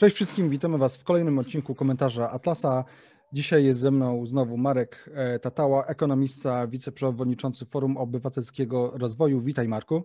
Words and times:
Cześć 0.00 0.16
wszystkim, 0.16 0.50
witamy 0.50 0.78
Was 0.78 0.96
w 0.96 1.04
kolejnym 1.04 1.38
odcinku 1.38 1.74
komentarza 1.74 2.30
Atlasa. 2.30 2.84
Dzisiaj 3.32 3.64
jest 3.64 3.80
ze 3.80 3.90
mną 3.90 4.26
znowu 4.26 4.56
Marek 4.56 5.10
e, 5.14 5.38
Tatała, 5.38 5.86
ekonomista, 5.86 6.66
wiceprzewodniczący 6.66 7.66
Forum 7.66 7.96
Obywatelskiego 7.96 8.92
Rozwoju. 8.94 9.40
Witaj 9.40 9.68
Marku. 9.68 10.02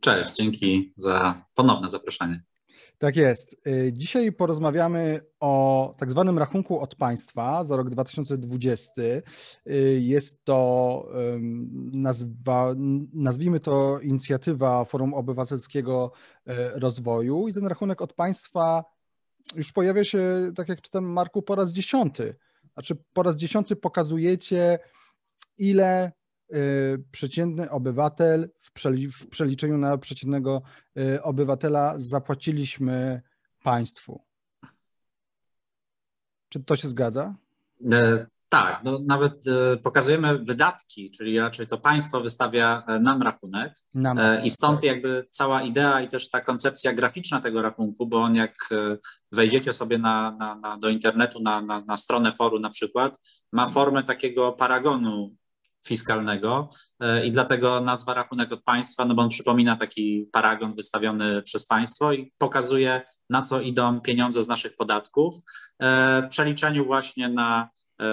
Cześć, 0.00 0.36
dzięki 0.36 0.92
za 0.96 1.44
ponowne 1.54 1.88
zaproszenie. 1.88 2.42
Tak 2.98 3.16
jest. 3.16 3.56
E, 3.66 3.92
dzisiaj 3.92 4.32
porozmawiamy 4.32 5.20
o 5.40 5.94
tak 5.98 6.10
zwanym 6.10 6.38
rachunku 6.38 6.80
od 6.80 6.94
państwa 6.94 7.64
za 7.64 7.76
rok 7.76 7.90
2020. 7.90 9.02
E, 9.02 9.22
jest 9.98 10.44
to, 10.44 11.08
nazwa, 11.92 12.74
nazwijmy 13.12 13.60
to 13.60 14.00
inicjatywa 14.00 14.84
Forum 14.84 15.14
Obywatelskiego 15.14 16.12
Rozwoju 16.74 17.48
i 17.48 17.52
ten 17.52 17.66
rachunek 17.66 18.02
od 18.02 18.12
państwa 18.12 18.93
już 19.54 19.72
pojawia 19.72 20.04
się, 20.04 20.52
tak 20.56 20.68
jak 20.68 20.80
czytam 20.80 21.04
Marku, 21.04 21.42
po 21.42 21.54
raz 21.54 21.72
dziesiąty. 21.72 22.34
Znaczy 22.74 22.96
po 23.12 23.22
raz 23.22 23.36
dziesiąty 23.36 23.76
pokazujecie, 23.76 24.78
ile 25.58 26.12
y, 26.52 27.04
przeciętny 27.10 27.70
obywatel 27.70 28.50
w, 28.60 28.72
przeliczeniu 29.30 29.78
na 29.78 29.98
przeciętnego 29.98 30.62
y, 30.98 31.22
obywatela 31.22 31.94
zapłaciliśmy 31.96 33.22
państwu. 33.62 34.22
Czy 36.48 36.64
to 36.64 36.76
się 36.76 36.88
zgadza? 36.88 37.34
Tak, 38.54 38.80
no 38.84 38.98
nawet 39.06 39.46
e, 39.46 39.76
pokazujemy 39.76 40.38
wydatki, 40.38 41.10
czyli 41.10 41.38
raczej 41.38 41.66
to 41.66 41.78
państwo 41.78 42.20
wystawia 42.20 42.84
e, 42.86 43.00
nam 43.00 43.22
rachunek 43.22 43.74
nam. 43.94 44.18
E, 44.18 44.44
i 44.44 44.50
stąd 44.50 44.80
tak. 44.80 44.84
jakby 44.84 45.26
cała 45.30 45.62
idea 45.62 46.00
i 46.00 46.08
też 46.08 46.30
ta 46.30 46.40
koncepcja 46.40 46.92
graficzna 46.92 47.40
tego 47.40 47.62
rachunku, 47.62 48.06
bo 48.06 48.18
on 48.18 48.34
jak 48.34 48.54
wejdziecie 49.32 49.72
sobie 49.72 49.98
na, 49.98 50.30
na, 50.30 50.54
na 50.54 50.78
do 50.78 50.88
internetu, 50.88 51.40
na, 51.40 51.60
na, 51.60 51.80
na 51.80 51.96
stronę 51.96 52.32
forum 52.32 52.60
na 52.62 52.70
przykład, 52.70 53.20
ma 53.52 53.68
formę 53.68 54.02
takiego 54.02 54.52
paragonu 54.52 55.36
fiskalnego 55.86 56.68
i 57.24 57.32
dlatego 57.32 57.80
nazwa 57.80 58.14
rachunek 58.14 58.52
od 58.52 58.62
państwa, 58.62 59.04
no 59.04 59.14
bo 59.14 59.22
on 59.22 59.28
przypomina 59.28 59.76
taki 59.76 60.28
paragon 60.32 60.74
wystawiony 60.74 61.42
przez 61.42 61.66
państwo 61.66 62.12
i 62.12 62.32
pokazuje 62.38 63.02
na 63.30 63.42
co 63.42 63.60
idą 63.60 64.00
pieniądze 64.00 64.42
z 64.42 64.48
naszych 64.48 64.76
podatków 64.76 65.34
w 66.22 66.28
przeliczeniu 66.28 66.84
właśnie 66.84 67.28
na 67.28 67.68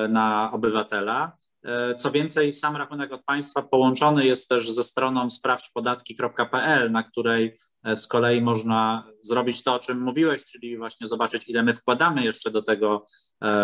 na 0.10 0.52
obywatela. 0.52 1.38
E, 1.64 1.96
co 1.96 2.12
więcej, 2.12 2.54
sam 2.54 2.76
rachunek 2.76 3.14
od 3.14 3.24
państwa 3.24 3.62
połączony 3.62 4.26
jest 4.26 4.50
też 4.50 4.72
ze 4.72 4.84
stroną 4.84 5.30
sprawdźpodatki.pl, 5.30 6.92
na 6.92 7.04
której 7.04 7.54
e, 7.84 7.96
z 7.96 8.08
kolei 8.08 8.42
można 8.42 9.11
zrobić 9.24 9.64
to, 9.64 9.74
o 9.74 9.80
czym 9.80 10.02
mówiłeś, 10.02 10.46
czyli 10.46 10.78
właśnie 10.78 11.08
zobaczyć, 11.08 11.50
ile 11.50 11.64
my 11.64 11.74
wkładamy 11.74 12.24
jeszcze 12.24 12.52
do 12.52 12.62
tego 12.62 13.06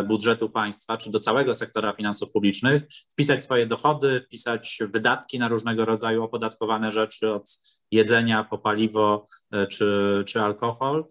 budżetu 0.08 0.50
państwa, 0.50 0.98
czy 0.98 1.12
do 1.12 1.20
całego 1.20 1.54
sektora 1.54 1.94
finansów 1.94 2.32
publicznych, 2.32 2.84
wpisać 3.12 3.44
swoje 3.44 3.68
dochody, 3.68 4.22
wpisać 4.22 4.80
wydatki 4.94 5.40
na 5.40 5.48
różnego 5.48 5.86
rodzaju 5.86 6.24
opodatkowane 6.24 6.92
rzeczy 6.92 7.34
od 7.34 7.60
jedzenia 7.92 8.44
po 8.44 8.58
paliwo 8.58 9.26
czy, 9.70 10.24
czy 10.28 10.42
alkohol 10.42 11.06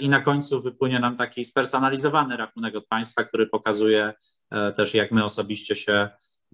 i 0.00 0.08
na 0.08 0.20
końcu 0.20 0.62
wypłynie 0.62 1.00
nam 1.00 1.16
taki 1.16 1.44
spersonalizowany 1.44 2.36
rachunek 2.36 2.76
od 2.76 2.86
państwa, 2.86 3.24
który 3.24 3.46
pokazuje 3.46 4.14
E, 4.54 4.72
też 4.72 4.94
jak 4.94 5.12
my 5.12 5.24
osobiście 5.24 5.76
się 5.76 6.08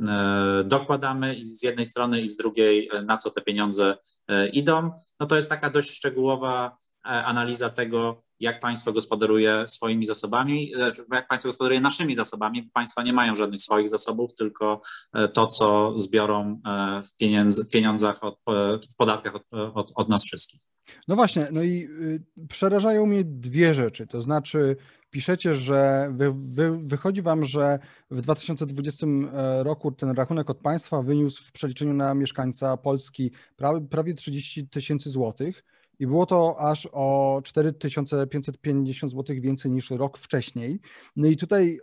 e, 0.08 0.64
dokładamy 0.64 1.36
z 1.42 1.62
jednej 1.62 1.86
strony 1.86 2.20
i 2.20 2.28
z 2.28 2.36
drugiej, 2.36 2.90
e, 2.92 3.02
na 3.02 3.16
co 3.16 3.30
te 3.30 3.40
pieniądze 3.40 3.96
idą. 4.52 4.90
No 5.20 5.26
to 5.26 5.36
jest 5.36 5.50
taka 5.50 5.70
dość 5.70 5.90
szczegółowa 5.90 6.76
analiza 7.02 7.70
tego, 7.70 8.22
jak 8.40 8.60
państwo 8.60 8.92
gospodaruje 8.92 9.68
swoimi 9.68 10.06
zasobami, 10.06 10.72
jak 11.12 11.28
państwo 11.28 11.48
gospodaruje 11.48 11.80
naszymi 11.80 12.14
zasobami. 12.14 12.70
Państwa 12.72 13.02
nie 13.02 13.12
mają 13.12 13.34
żadnych 13.34 13.60
swoich 13.60 13.88
zasobów, 13.88 14.34
tylko 14.34 14.80
to, 15.34 15.46
co 15.46 15.98
zbiorą 15.98 16.60
w, 17.04 17.68
pieniądzach, 17.72 18.24
od, 18.24 18.38
w 18.92 18.96
podatkach 18.96 19.34
od, 19.34 19.42
od, 19.74 19.92
od 19.94 20.08
nas 20.08 20.24
wszystkich. 20.24 20.60
No 21.08 21.16
właśnie, 21.16 21.48
no 21.52 21.62
i 21.62 21.88
y, 22.02 22.46
przerażają 22.48 23.06
mnie 23.06 23.24
dwie 23.24 23.74
rzeczy, 23.74 24.06
to 24.06 24.22
znaczy 24.22 24.76
piszecie, 25.10 25.56
że 25.56 26.10
wy, 26.16 26.32
wy, 26.32 26.78
wychodzi 26.78 27.22
wam, 27.22 27.44
że 27.44 27.78
w 28.10 28.20
2020 28.20 29.06
e, 29.06 29.62
roku 29.62 29.92
ten 29.92 30.10
rachunek 30.10 30.50
od 30.50 30.58
państwa 30.58 31.02
wyniósł 31.02 31.44
w 31.44 31.52
przeliczeniu 31.52 31.94
na 31.94 32.14
mieszkańca 32.14 32.76
Polski 32.76 33.30
prawie 33.90 34.14
30 34.14 34.68
tysięcy 34.68 35.10
złotych 35.10 35.64
i 36.00 36.06
było 36.06 36.26
to 36.26 36.60
aż 36.60 36.88
o 36.92 37.40
4550 37.44 39.12
złotych 39.12 39.40
więcej 39.40 39.70
niż 39.70 39.90
rok 39.90 40.18
wcześniej. 40.18 40.80
No 41.16 41.28
i 41.28 41.36
tutaj 41.36 41.80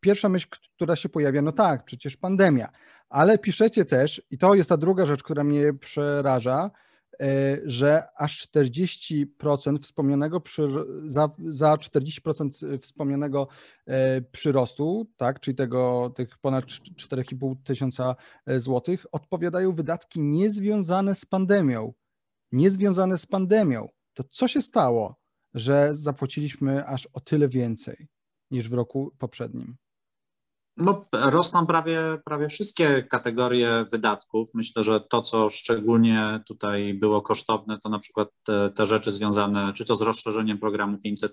pierwsza 0.00 0.28
myśl, 0.28 0.46
która 0.76 0.96
się 0.96 1.08
pojawia, 1.08 1.42
no 1.42 1.52
tak, 1.52 1.84
przecież 1.84 2.16
pandemia, 2.16 2.68
ale 3.08 3.38
piszecie 3.38 3.84
też, 3.84 4.22
i 4.30 4.38
to 4.38 4.54
jest 4.54 4.68
ta 4.68 4.76
druga 4.76 5.06
rzecz, 5.06 5.22
która 5.22 5.44
mnie 5.44 5.72
przeraża, 5.72 6.70
E, 7.20 7.58
że 7.64 8.02
aż 8.16 8.48
40% 8.48 9.78
wspomnianego 9.82 10.40
przy, 10.40 10.68
za, 11.06 11.30
za 11.38 11.74
40% 11.74 12.78
wspomnianego 12.78 13.48
e, 13.86 14.22
przyrostu, 14.22 15.06
tak, 15.16 15.40
czyli 15.40 15.54
tego, 15.54 16.12
tych 16.16 16.38
ponad 16.38 16.64
4,5 16.64 17.56
tysiąca 17.64 18.16
e, 18.46 18.60
złotych, 18.60 19.06
odpowiadają 19.12 19.72
wydatki 19.72 20.22
niezwiązane 20.22 21.14
z 21.14 21.24
pandemią. 21.24 21.92
Niezwiązane 22.52 23.18
z 23.18 23.26
pandemią. 23.26 23.88
To 24.14 24.24
co 24.30 24.48
się 24.48 24.62
stało, 24.62 25.16
że 25.54 25.90
zapłaciliśmy 25.92 26.86
aż 26.86 27.08
o 27.12 27.20
tyle 27.20 27.48
więcej 27.48 28.08
niż 28.50 28.68
w 28.68 28.72
roku 28.72 29.12
poprzednim? 29.18 29.76
No, 30.76 31.04
rosną 31.12 31.66
prawie, 31.66 32.00
prawie 32.24 32.48
wszystkie 32.48 33.02
kategorie 33.02 33.84
wydatków. 33.90 34.48
Myślę, 34.54 34.82
że 34.82 35.00
to, 35.00 35.22
co 35.22 35.50
szczególnie 35.50 36.40
tutaj 36.46 36.94
było 36.94 37.22
kosztowne, 37.22 37.78
to 37.78 37.88
na 37.88 37.98
przykład 37.98 38.28
te, 38.42 38.70
te 38.70 38.86
rzeczy 38.86 39.10
związane 39.12 39.72
czy 39.72 39.84
to 39.84 39.94
z 39.94 40.02
rozszerzeniem 40.02 40.58
programu 40.58 40.98
500, 40.98 41.32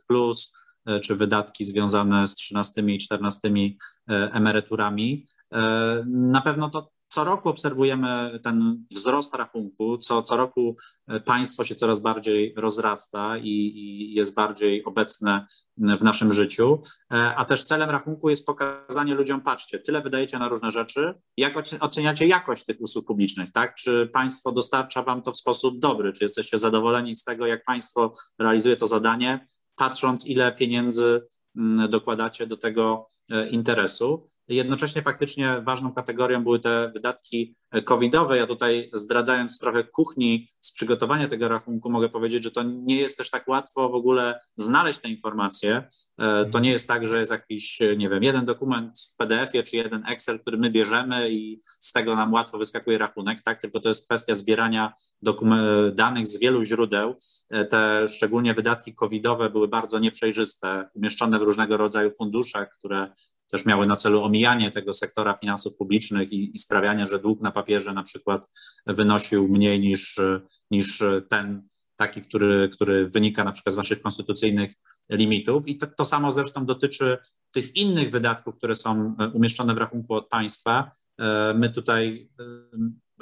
e, 0.85 0.99
czy 0.99 1.15
wydatki 1.15 1.65
związane 1.65 2.27
z 2.27 2.35
13 2.35 2.81
i 2.81 2.97
14 2.97 3.49
e, 3.49 4.31
emeryturami. 4.31 5.25
E, 5.53 6.03
na 6.07 6.41
pewno 6.41 6.69
to 6.69 6.91
co 7.09 7.23
roku 7.23 7.49
obserwujemy 7.49 8.39
ten 8.43 8.85
wzrost 8.91 9.35
rachunku, 9.35 9.97
co, 9.97 10.21
co 10.21 10.37
roku 10.37 10.77
e, 11.07 11.19
państwo 11.19 11.63
się 11.63 11.75
coraz 11.75 11.99
bardziej 11.99 12.53
rozrasta 12.57 13.37
i, 13.37 13.49
i, 13.49 14.13
jest 14.13 14.35
bardziej 14.35 14.83
obecne 14.83 15.45
w 15.77 16.03
naszym 16.03 16.31
życiu, 16.31 16.81
e, 17.13 17.35
a 17.35 17.45
też 17.45 17.63
celem 17.63 17.89
rachunku 17.89 18.29
jest 18.29 18.45
pokazanie 18.45 19.15
ludziom, 19.15 19.41
patrzcie, 19.41 19.79
tyle 19.79 20.01
wydajecie 20.01 20.39
na 20.39 20.47
różne 20.47 20.71
rzeczy, 20.71 21.13
jak 21.37 21.53
oceniacie 21.79 22.27
jakość 22.27 22.65
tych 22.65 22.81
usług 22.81 23.07
publicznych, 23.07 23.51
tak? 23.51 23.75
Czy 23.75 24.09
państwo 24.13 24.51
dostarcza 24.51 25.03
wam 25.03 25.21
to 25.21 25.31
w 25.31 25.37
sposób 25.37 25.79
dobry, 25.79 26.13
czy 26.13 26.23
jesteście 26.23 26.57
zadowoleni 26.57 27.15
z 27.15 27.23
tego, 27.23 27.45
jak 27.45 27.63
państwo 27.63 28.13
realizuje 28.39 28.75
to 28.75 28.87
zadanie, 28.87 29.45
patrząc 29.75 30.27
ile 30.27 30.51
pieniędzy 30.51 31.21
dokładacie 31.89 32.47
do 32.47 32.57
tego 32.57 33.07
e, 33.31 33.49
interesu. 33.49 34.27
Jednocześnie 34.49 35.01
faktycznie 35.01 35.61
ważną 35.65 35.93
kategorią 35.93 36.43
były 36.43 36.59
te 36.59 36.91
wydatki 36.93 37.55
covidowe. 37.85 38.37
Ja 38.37 38.47
tutaj 38.47 38.89
zdradzając 38.93 39.59
trochę 39.59 39.83
kuchni 39.83 40.47
z 40.61 40.71
przygotowania 40.71 41.27
tego 41.27 41.47
rachunku, 41.47 41.89
mogę 41.89 42.09
powiedzieć, 42.09 42.43
że 42.43 42.51
to 42.51 42.63
nie 42.63 42.95
jest 42.95 43.17
też 43.17 43.29
tak 43.29 43.47
łatwo 43.47 43.89
w 43.89 43.95
ogóle 43.95 44.39
znaleźć 44.55 44.99
te 44.99 45.09
informacje. 45.09 45.87
E, 46.17 46.45
to 46.45 46.59
nie 46.59 46.71
jest 46.71 46.87
tak, 46.87 47.07
że 47.07 47.19
jest 47.19 47.31
jakiś, 47.31 47.79
nie 47.97 48.09
wiem, 48.09 48.23
jeden 48.23 48.45
dokument 48.45 48.99
w 48.99 49.17
PDF-ie 49.17 49.63
czy 49.63 49.77
jeden 49.77 50.03
Excel, 50.07 50.39
który 50.39 50.57
my 50.57 50.69
bierzemy 50.69 51.31
i 51.31 51.59
z 51.79 51.91
tego 51.91 52.15
nam 52.15 52.33
łatwo 52.33 52.57
wyskakuje 52.57 52.97
rachunek, 52.97 53.41
tak? 53.41 53.61
Tylko 53.61 53.79
to 53.79 53.89
jest 53.89 54.05
kwestia 54.05 54.35
zbierania 54.35 54.93
danych 55.93 56.27
z 56.27 56.39
wielu 56.39 56.63
źródeł. 56.63 57.15
E, 57.49 57.65
te 57.65 58.07
szczególnie 58.07 58.53
wydatki 58.53 58.95
covidowe 58.95 59.49
były 59.49 59.67
bardzo 59.67 59.99
nieprzejrzyste, 59.99 60.89
umieszczone 60.93 61.39
w 61.39 61.41
różnego 61.41 61.77
rodzaju 61.77 62.11
funduszach, 62.17 62.69
które 62.77 63.11
też 63.51 63.65
miały 63.65 63.85
na 63.85 63.95
celu 63.95 64.23
omijanie 64.23 64.71
tego 64.71 64.93
sektora 64.93 65.37
finansów 65.37 65.77
publicznych 65.77 66.31
i, 66.31 66.51
i 66.53 66.57
sprawianie, 66.57 67.05
że 67.05 67.19
dług 67.19 67.41
na 67.41 67.51
papierze 67.51 67.93
na 67.93 68.03
przykład 68.03 68.49
wynosił 68.87 69.47
mniej 69.47 69.79
niż, 69.79 70.19
niż 70.71 71.03
ten 71.29 71.63
taki, 71.95 72.21
który, 72.21 72.69
który 72.69 73.09
wynika 73.09 73.43
na 73.43 73.51
przykład 73.51 73.73
z 73.73 73.77
naszych 73.77 74.01
konstytucyjnych 74.01 74.73
limitów. 75.09 75.67
I 75.67 75.77
to, 75.77 75.87
to 75.87 76.05
samo 76.05 76.31
zresztą 76.31 76.65
dotyczy 76.65 77.17
tych 77.53 77.75
innych 77.75 78.11
wydatków, 78.11 78.57
które 78.57 78.75
są 78.75 79.15
umieszczone 79.33 79.73
w 79.73 79.77
rachunku 79.77 80.13
od 80.13 80.27
państwa. 80.27 80.91
E, 81.19 81.53
my 81.53 81.69
tutaj 81.69 82.29
e, 82.39 82.43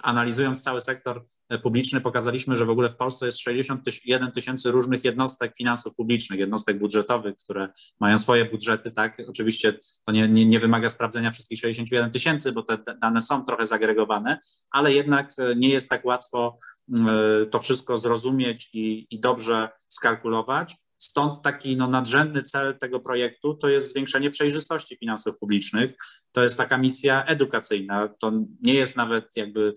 analizując 0.03 0.63
cały 0.63 0.81
sektor 0.81 1.25
publiczny 1.63 2.01
pokazaliśmy, 2.01 2.55
że 2.55 2.65
w 2.65 2.69
ogóle 2.69 2.89
w 2.89 2.95
Polsce 2.95 3.25
jest 3.25 3.39
61 3.39 4.31
tysięcy 4.31 4.71
różnych 4.71 5.03
jednostek 5.03 5.57
finansów 5.57 5.95
publicznych, 5.95 6.39
jednostek 6.39 6.79
budżetowych, 6.79 7.35
które 7.35 7.69
mają 7.99 8.19
swoje 8.19 8.45
budżety, 8.45 8.91
tak? 8.91 9.21
Oczywiście 9.29 9.73
to 10.05 10.11
nie, 10.11 10.27
nie, 10.27 10.45
nie 10.45 10.59
wymaga 10.59 10.89
sprawdzenia 10.89 11.31
wszystkich 11.31 11.59
61 11.59 12.11
tysięcy, 12.11 12.51
bo 12.51 12.63
te 12.63 12.77
dane 13.01 13.21
są 13.21 13.45
trochę 13.45 13.67
zagregowane, 13.67 14.39
ale 14.71 14.93
jednak 14.93 15.31
e, 15.39 15.55
nie 15.55 15.69
jest 15.69 15.89
tak 15.89 16.05
łatwo 16.05 16.57
e, 16.93 17.45
to 17.45 17.59
wszystko 17.59 17.97
zrozumieć 17.97 18.69
i, 18.73 19.07
i 19.09 19.19
dobrze 19.19 19.69
skalkulować. 19.89 20.75
Stąd 20.97 21.43
taki 21.43 21.77
no, 21.77 21.87
nadrzędny 21.87 22.43
cel 22.43 22.77
tego 22.79 22.99
projektu 22.99 23.53
to 23.53 23.69
jest 23.69 23.91
zwiększenie 23.91 24.29
przejrzystości 24.29 24.97
finansów 24.97 25.39
publicznych. 25.39 25.93
To 26.31 26.43
jest 26.43 26.57
taka 26.57 26.77
misja 26.77 27.25
edukacyjna. 27.25 28.09
To 28.19 28.31
nie 28.61 28.73
jest 28.73 28.97
nawet 28.97 29.35
jakby 29.35 29.73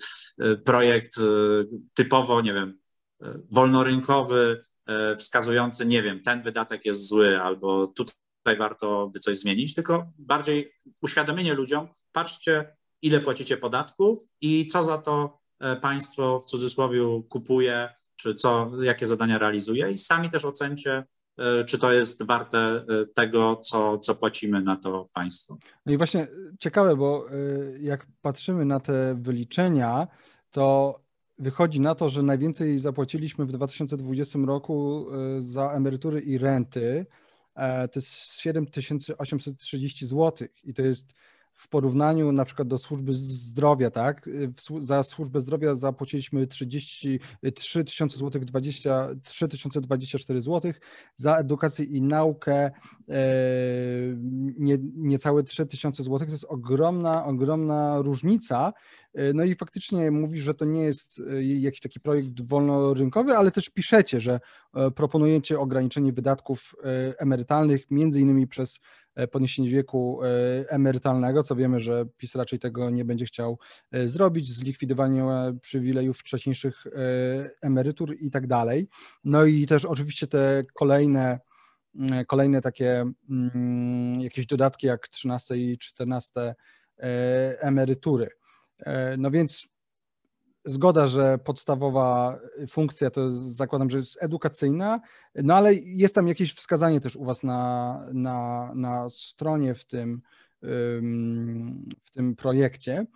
projekt 0.64 1.16
typowo, 1.94 2.40
nie 2.40 2.54
wiem, 2.54 2.78
wolnorynkowy, 3.50 4.60
wskazujący, 5.16 5.86
nie 5.86 6.02
wiem, 6.02 6.22
ten 6.22 6.42
wydatek 6.42 6.84
jest 6.84 7.08
zły 7.08 7.40
albo 7.40 7.86
tutaj 7.86 8.56
warto 8.58 9.10
by 9.12 9.18
coś 9.18 9.38
zmienić, 9.38 9.74
tylko 9.74 10.12
bardziej 10.18 10.72
uświadomienie 11.02 11.54
ludziom, 11.54 11.88
patrzcie, 12.12 12.76
ile 13.02 13.20
płacicie 13.20 13.56
podatków 13.56 14.18
i 14.40 14.66
co 14.66 14.84
za 14.84 14.98
to 14.98 15.38
e, 15.58 15.76
państwo 15.76 16.40
w 16.40 16.44
cudzysłowie 16.44 17.22
kupuje, 17.28 17.88
czy 18.22 18.34
co, 18.34 18.70
jakie 18.82 19.06
zadania 19.06 19.38
realizuje 19.38 19.90
i 19.90 19.98
sami 19.98 20.30
też 20.30 20.44
ocencie, 20.44 21.04
e, 21.38 21.64
czy 21.64 21.78
to 21.78 21.92
jest 21.92 22.26
warte 22.26 22.58
e, 22.58 22.84
tego, 23.14 23.56
co, 23.56 23.98
co 23.98 24.14
płacimy 24.14 24.62
na 24.62 24.76
to 24.76 25.08
państwo. 25.12 25.56
No 25.86 25.92
i 25.92 25.96
właśnie 25.96 26.28
ciekawe, 26.58 26.96
bo 26.96 27.26
jak 27.80 28.06
patrzymy 28.22 28.64
na 28.64 28.80
te 28.80 29.14
wyliczenia, 29.20 30.08
to 30.50 30.98
wychodzi 31.38 31.80
na 31.80 31.94
to, 31.94 32.08
że 32.08 32.22
najwięcej 32.22 32.78
zapłaciliśmy 32.78 33.46
w 33.46 33.52
2020 33.52 34.38
roku 34.46 35.06
za 35.38 35.72
emerytury 35.72 36.20
i 36.20 36.38
renty. 36.38 37.06
To 37.92 37.98
jest 37.98 38.40
7830 38.40 40.06
zł 40.06 40.48
i 40.64 40.74
to 40.74 40.82
jest 40.82 41.14
w 41.60 41.68
porównaniu 41.68 42.32
na 42.32 42.44
przykład 42.44 42.68
do 42.68 42.78
służby 42.78 43.14
zdrowia, 43.14 43.90
tak? 43.90 44.28
Za 44.80 45.02
służbę 45.02 45.40
zdrowia 45.40 45.74
zapłaciliśmy 45.74 46.46
33 46.46 47.84
tysiące 47.84 48.16
złotych, 48.18 48.44
23 48.44 49.48
024 49.80 50.42
zł, 50.42 50.72
za 51.16 51.36
edukację 51.36 51.84
i 51.84 52.02
naukę 52.02 52.54
e, 52.54 52.72
nie, 54.58 54.78
niecałe 54.94 55.42
3 55.42 55.66
tysiące 55.66 56.02
złotych. 56.02 56.28
To 56.28 56.32
jest 56.32 56.46
ogromna, 56.48 57.24
ogromna 57.24 58.02
różnica. 58.02 58.72
E, 59.14 59.32
no 59.32 59.44
i 59.44 59.54
faktycznie 59.54 60.10
mówisz, 60.10 60.42
że 60.42 60.54
to 60.54 60.64
nie 60.64 60.82
jest 60.82 61.22
e, 61.30 61.42
jakiś 61.42 61.80
taki 61.80 62.00
projekt 62.00 62.40
wolnorynkowy, 62.40 63.36
ale 63.36 63.50
też 63.50 63.70
piszecie, 63.70 64.20
że 64.20 64.40
proponujecie 64.94 65.60
ograniczenie 65.60 66.12
wydatków 66.12 66.74
emerytalnych, 67.18 67.90
między 67.90 68.20
innymi 68.20 68.46
przez 68.46 68.80
podniesienie 69.28 69.70
wieku 69.70 70.20
e, 70.22 70.26
emerytalnego, 70.70 71.42
co 71.42 71.56
wiemy, 71.56 71.80
że 71.80 72.06
PiS 72.16 72.34
raczej 72.34 72.58
tego 72.58 72.90
nie 72.90 73.04
będzie 73.04 73.24
chciał 73.24 73.58
e, 73.92 74.08
zrobić, 74.08 74.52
zlikwidowanie 74.52 75.24
przywilejów 75.62 76.18
wcześniejszych 76.18 76.84
emerytur 77.62 78.16
i 78.20 78.30
tak 78.30 78.46
dalej. 78.46 78.88
No 79.24 79.44
i 79.44 79.66
też 79.66 79.84
oczywiście 79.84 80.26
te 80.26 80.64
kolejne 80.74 81.38
mm, 81.94 82.24
kolejne 82.24 82.62
takie 82.62 83.04
mm, 83.30 84.20
jakieś 84.20 84.46
dodatki 84.46 84.86
jak 84.86 85.08
13 85.08 85.56
i 85.56 85.78
14 85.78 86.54
emerytury. 87.60 88.30
No 89.18 89.30
więc 89.30 89.68
zgoda, 90.64 91.06
że 91.06 91.38
podstawowa 91.38 92.38
funkcja 92.68 93.10
to 93.10 93.30
zakładam, 93.30 93.90
że 93.90 93.96
jest 93.96 94.22
edukacyjna, 94.22 95.00
no 95.34 95.54
ale 95.54 95.74
jest 95.74 96.14
tam 96.14 96.28
jakieś 96.28 96.54
wskazanie 96.54 97.00
też 97.00 97.16
u 97.16 97.24
Was 97.24 97.42
na, 97.42 98.06
na, 98.12 98.72
na 98.74 99.08
stronie 99.08 99.74
w 99.74 99.84
tym, 99.84 100.22
w 102.06 102.10
tym 102.14 102.36
projekcie. 102.36 103.06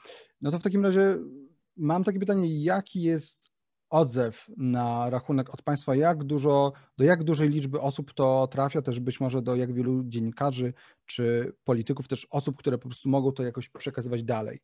No 0.40 0.50
to 0.50 0.58
w 0.58 0.62
takim 0.62 0.84
razie 0.84 1.18
mam 1.76 2.04
takie 2.04 2.18
pytanie, 2.18 2.62
jaki 2.62 3.02
jest 3.02 3.54
odzew 3.90 4.50
na 4.56 5.10
rachunek 5.10 5.54
od 5.54 5.62
państwa, 5.62 5.94
jak 5.94 6.24
dużo, 6.24 6.72
do 6.98 7.04
jak 7.04 7.24
dużej 7.24 7.48
liczby 7.48 7.80
osób 7.80 8.14
to 8.14 8.48
trafia, 8.50 8.82
też 8.82 9.00
być 9.00 9.20
może 9.20 9.42
do 9.42 9.56
jak 9.56 9.72
wielu 9.72 10.04
dziennikarzy 10.04 10.72
czy 11.06 11.52
polityków, 11.64 12.08
też 12.08 12.26
osób, 12.30 12.56
które 12.58 12.78
po 12.78 12.88
prostu 12.88 13.08
mogą 13.08 13.32
to 13.32 13.42
jakoś 13.42 13.68
przekazywać 13.68 14.22
dalej. 14.22 14.60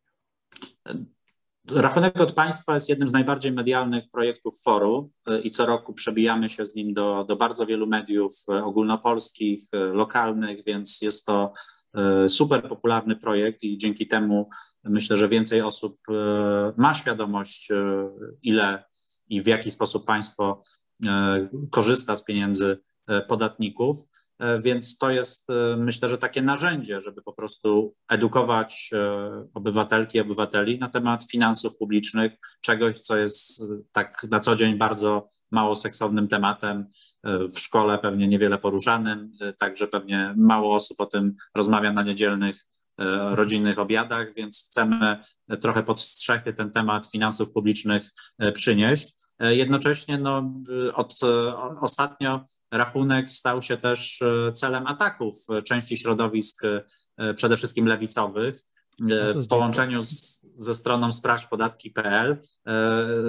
Rachunek 1.67 2.21
od 2.21 2.31
państwa 2.31 2.73
jest 2.73 2.89
jednym 2.89 3.07
z 3.07 3.13
najbardziej 3.13 3.51
medialnych 3.51 4.03
projektów 4.11 4.61
forum 4.63 5.09
e, 5.27 5.41
i 5.41 5.49
co 5.49 5.65
roku 5.65 5.93
przebijamy 5.93 6.49
się 6.49 6.65
z 6.65 6.75
nim 6.75 6.93
do, 6.93 7.23
do 7.23 7.35
bardzo 7.35 7.65
wielu 7.65 7.87
mediów 7.87 8.33
e, 8.49 8.63
ogólnopolskich, 8.63 9.63
e, 9.73 9.77
lokalnych, 9.77 10.65
więc 10.65 11.01
jest 11.01 11.25
to 11.25 11.53
super 12.27 12.69
popularny 12.69 13.15
projekt 13.15 13.63
i 13.63 13.77
dzięki 13.77 14.07
temu 14.07 14.49
myślę, 14.83 15.17
że 15.17 15.27
więcej 15.29 15.61
osób 15.61 15.97
ma 16.77 16.93
świadomość, 16.93 17.69
ile 18.43 18.83
i 19.29 19.41
w 19.41 19.47
jaki 19.47 19.71
sposób 19.71 20.05
państwo 20.05 20.61
korzysta 21.71 22.15
z 22.15 22.23
pieniędzy 22.23 22.77
podatników. 23.27 23.97
E, 24.41 24.59
więc 24.61 24.97
to 24.97 25.11
jest, 25.11 25.49
e, 25.49 25.77
myślę, 25.77 26.09
że 26.09 26.17
takie 26.17 26.41
narzędzie, 26.41 27.01
żeby 27.01 27.21
po 27.21 27.33
prostu 27.33 27.95
edukować 28.09 28.89
e, 28.93 29.47
obywatelki 29.53 30.19
obywateli 30.19 30.79
na 30.79 30.89
temat 30.89 31.23
finansów 31.31 31.77
publicznych, 31.77 32.31
czegoś, 32.61 32.99
co 32.99 33.17
jest 33.17 33.63
tak 33.91 34.25
na 34.31 34.39
co 34.39 34.55
dzień 34.55 34.77
bardzo 34.77 35.27
mało 35.51 35.75
seksownym 35.75 36.27
tematem, 36.27 36.87
w 37.23 37.59
szkole 37.59 37.99
pewnie 37.99 38.27
niewiele 38.27 38.57
poruszanym, 38.57 39.31
także 39.59 39.87
pewnie 39.87 40.33
mało 40.37 40.75
osób 40.75 41.01
o 41.01 41.05
tym 41.05 41.35
rozmawia 41.55 41.91
na 41.91 42.03
niedzielnych 42.03 42.65
rodzinnych 43.29 43.79
obiadach, 43.79 44.33
więc 44.33 44.65
chcemy 44.65 45.17
trochę 45.61 45.83
pod 45.83 46.01
strzechy 46.01 46.53
ten 46.53 46.71
temat 46.71 47.11
finansów 47.11 47.51
publicznych 47.51 48.09
przynieść. 48.53 49.13
Jednocześnie 49.39 50.17
no, 50.17 50.53
od, 50.93 51.19
ostatnio 51.81 52.45
rachunek 52.71 53.31
stał 53.31 53.61
się 53.61 53.77
też 53.77 54.21
e, 54.21 54.51
celem 54.51 54.87
ataków 54.87 55.35
części 55.65 55.97
środowisk, 55.97 56.63
e, 57.17 57.33
przede 57.33 57.57
wszystkim 57.57 57.87
lewicowych. 57.87 58.61
E, 58.99 59.03
no 59.35 59.41
w 59.41 59.47
połączeniu 59.47 60.01
z, 60.03 60.45
ze 60.55 60.75
stroną 60.75 61.11
sprawdźpodatki.pl 61.11 62.37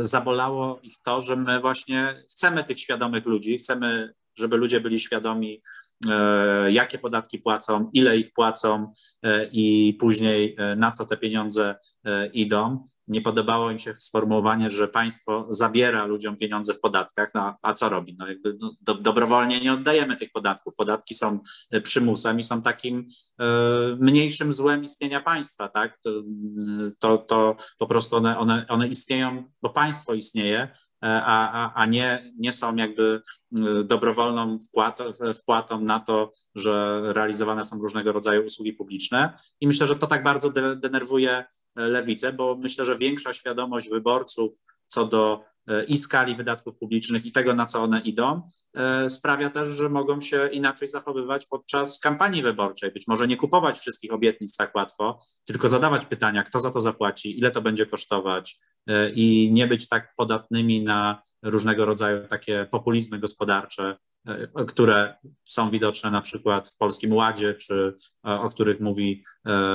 zabolało 0.00 0.80
ich 0.82 0.94
to, 1.02 1.20
że 1.20 1.36
my 1.36 1.60
właśnie 1.60 2.24
chcemy 2.30 2.64
tych 2.64 2.80
świadomych 2.80 3.26
ludzi, 3.26 3.56
chcemy, 3.56 4.14
żeby 4.38 4.56
ludzie 4.56 4.80
byli 4.80 5.00
świadomi, 5.00 5.62
jakie 6.68 6.98
podatki 6.98 7.38
płacą, 7.38 7.90
ile 7.92 8.16
ich 8.16 8.32
płacą 8.32 8.92
i 9.52 9.96
później 10.00 10.56
na 10.76 10.90
co 10.90 11.06
te 11.06 11.16
pieniądze 11.16 11.74
idą 12.32 12.84
nie 13.08 13.22
podobało 13.22 13.70
im 13.70 13.78
się 13.78 13.94
sformułowanie, 13.94 14.70
że 14.70 14.88
państwo 14.88 15.46
zabiera 15.48 16.06
ludziom 16.06 16.36
pieniądze 16.36 16.74
w 16.74 16.80
podatkach, 16.80 17.34
no 17.34 17.56
a 17.62 17.72
co 17.72 17.88
robi? 17.88 18.16
No 18.18 18.28
jakby 18.28 18.56
no, 18.60 18.74
do, 18.80 18.94
dobrowolnie 18.94 19.60
nie 19.60 19.72
oddajemy 19.72 20.16
tych 20.16 20.32
podatków. 20.32 20.74
Podatki 20.74 21.14
są 21.14 21.38
e, 21.70 21.80
przymusem 21.80 22.40
i 22.40 22.44
są 22.44 22.62
takim 22.62 23.06
e, 23.40 23.46
mniejszym 24.00 24.52
złem 24.52 24.84
istnienia 24.84 25.20
państwa, 25.20 25.68
tak? 25.68 25.98
To, 25.98 26.10
to, 26.98 27.18
to 27.18 27.56
po 27.78 27.86
prostu 27.86 28.16
one, 28.16 28.38
one, 28.38 28.66
one 28.68 28.88
istnieją, 28.88 29.44
bo 29.62 29.70
państwo 29.70 30.14
istnieje, 30.14 30.68
e, 31.04 31.22
a, 31.24 31.52
a, 31.52 31.74
a 31.74 31.86
nie, 31.86 32.32
nie 32.38 32.52
są 32.52 32.76
jakby 32.76 33.20
dobrowolną 33.84 34.58
wpłatą, 34.58 35.04
wpłatą 35.34 35.80
na 35.80 36.00
to, 36.00 36.32
że 36.54 37.02
realizowane 37.04 37.64
są 37.64 37.78
różnego 37.78 38.12
rodzaju 38.12 38.46
usługi 38.46 38.72
publiczne. 38.72 39.38
I 39.60 39.66
myślę, 39.66 39.86
że 39.86 39.96
to 39.96 40.06
tak 40.06 40.24
bardzo 40.24 40.50
de, 40.50 40.76
denerwuje 40.76 41.44
lewicę, 41.76 42.32
bo 42.32 42.56
myślę, 42.56 42.84
że 42.84 42.98
większa 42.98 43.32
świadomość 43.32 43.90
wyborców 43.90 44.52
co 44.92 45.06
do 45.06 45.44
e, 45.68 45.84
i 45.84 45.96
skali 45.96 46.36
wydatków 46.36 46.78
publicznych 46.78 47.26
i 47.26 47.32
tego, 47.32 47.54
na 47.54 47.66
co 47.66 47.82
one 47.82 48.00
idą, 48.00 48.42
e, 48.74 49.10
sprawia 49.10 49.50
też, 49.50 49.68
że 49.68 49.88
mogą 49.88 50.20
się 50.20 50.48
inaczej 50.52 50.88
zachowywać 50.88 51.46
podczas 51.46 52.00
kampanii 52.00 52.42
wyborczej. 52.42 52.92
Być 52.92 53.06
może 53.08 53.28
nie 53.28 53.36
kupować 53.36 53.78
wszystkich 53.78 54.12
obietnic 54.12 54.56
tak 54.56 54.74
łatwo, 54.74 55.18
tylko 55.44 55.68
zadawać 55.68 56.06
pytania, 56.06 56.42
kto 56.42 56.60
za 56.60 56.70
to 56.70 56.80
zapłaci, 56.80 57.38
ile 57.38 57.50
to 57.50 57.62
będzie 57.62 57.86
kosztować 57.86 58.56
e, 58.86 59.10
i 59.10 59.52
nie 59.52 59.66
być 59.66 59.88
tak 59.88 60.14
podatnymi 60.16 60.84
na 60.84 61.22
różnego 61.42 61.84
rodzaju 61.84 62.26
takie 62.28 62.66
populizmy 62.70 63.18
gospodarcze, 63.18 63.96
które 64.68 65.14
są 65.48 65.70
widoczne 65.70 66.10
na 66.10 66.20
przykład 66.20 66.68
w 66.68 66.76
Polskim 66.76 67.12
Ładzie, 67.12 67.54
czy 67.54 67.94
o 68.22 68.48
których 68.48 68.80
mówi 68.80 69.24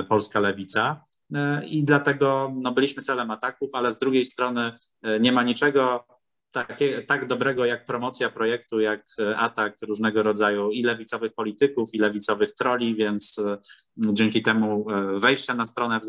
polska 0.09 0.39
lewica. 0.39 1.01
E, 1.35 1.65
i 1.65 1.83
dlatego 1.83 2.53
no, 2.55 2.71
byliśmy 2.71 3.03
celem 3.03 3.31
ataków, 3.31 3.69
ale 3.73 3.91
z 3.91 3.99
drugiej 3.99 4.25
strony 4.25 4.71
e, 5.03 5.19
nie 5.19 5.31
ma 5.31 5.43
niczego 5.43 6.05
takie, 6.51 7.03
tak 7.03 7.27
dobrego 7.27 7.65
jak 7.65 7.85
promocja 7.85 8.29
projektu, 8.29 8.79
jak 8.79 9.05
e, 9.19 9.37
atak 9.37 9.75
różnego 9.81 10.23
rodzaju 10.23 10.71
i 10.71 10.83
lewicowych 10.83 11.33
polityków, 11.33 11.89
i 11.93 11.99
lewicowych 11.99 12.51
troli, 12.51 12.95
więc 12.95 13.41
dzięki 13.97 14.41
temu 14.41 14.85
wejście 15.15 15.53
na 15.53 15.65
stronę 15.65 15.99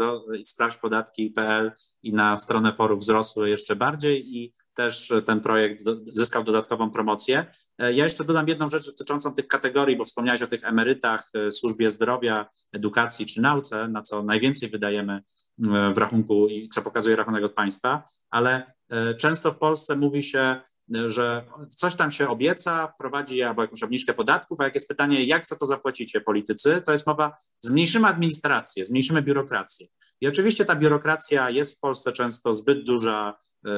sprawdźpodatki.pl 0.43 1.73
i 2.03 2.13
na 2.13 2.37
stronę 2.37 2.73
forum 2.73 2.99
wzrosły 2.99 3.51
jeszcze 3.51 3.77
bardziej 3.77 4.37
i 4.37 4.53
też 4.79 5.13
ten 5.27 5.41
projekt 5.41 5.85
zyskał 6.13 6.45
dodatkową 6.45 6.91
promocję. 6.91 7.47
Ja 7.79 8.05
jeszcze 8.05 8.25
dodam 8.25 8.49
jedną 8.49 8.69
rzecz 8.69 8.87
dotyczącą 8.87 9.35
tych 9.35 9.49
kategorii, 9.49 9.97
bo 9.97 10.05
wspomniałeś 10.05 10.43
o 10.43 10.47
tych 10.47 10.65
emerytach, 10.65 11.31
e, 11.35 11.53
służbie 11.53 11.91
zdrowia, 11.91 12.47
edukacji 12.73 13.27
czy 13.27 13.41
nauce, 13.41 13.89
na 13.89 14.03
co 14.03 14.23
najwięcej 14.23 14.69
wydajemy 14.69 15.13
e, 15.13 15.23
w 15.95 15.99
rachunku 15.99 16.49
i 16.49 16.69
co 16.69 16.83
pokazuje 16.83 17.17
rachunek 17.17 17.45
od 17.45 17.53
państwa, 17.55 18.03
ale 18.31 18.73
e, 18.91 19.15
często 19.15 19.53
w 19.53 19.59
Polsce 19.59 19.97
mówi 19.97 20.23
się, 20.23 20.61
że 21.07 21.45
coś 21.69 21.95
tam 21.95 22.11
się 22.11 22.29
obieca, 22.29 22.93
prowadzi 22.99 23.43
albo 23.43 23.63
jakąś 23.63 23.83
obniżkę 23.83 24.15
podatków, 24.15 24.61
a 24.61 24.65
jak 24.65 24.75
jest 24.75 24.89
pytanie, 24.89 25.25
jak 25.25 25.47
za 25.47 25.57
to 25.57 25.67
zapłacicie 25.67 26.21
politycy, 26.21 26.83
to 26.87 26.93
jest 26.93 27.07
mowa, 27.07 27.33
zmniejszymy 27.61 28.09
administrację, 28.09 28.85
zmniejszymy 28.85 29.23
biurokrację. 29.23 29.87
I 30.21 30.29
oczywiście 30.29 30.65
ta 30.65 30.77
biurokracja 30.77 31.51
jest 31.51 31.77
w 31.77 31.81
Polsce 31.81 32.13
często 32.13 32.53
zbyt 32.53 32.85
duża, 32.85 33.37
e, 33.67 33.71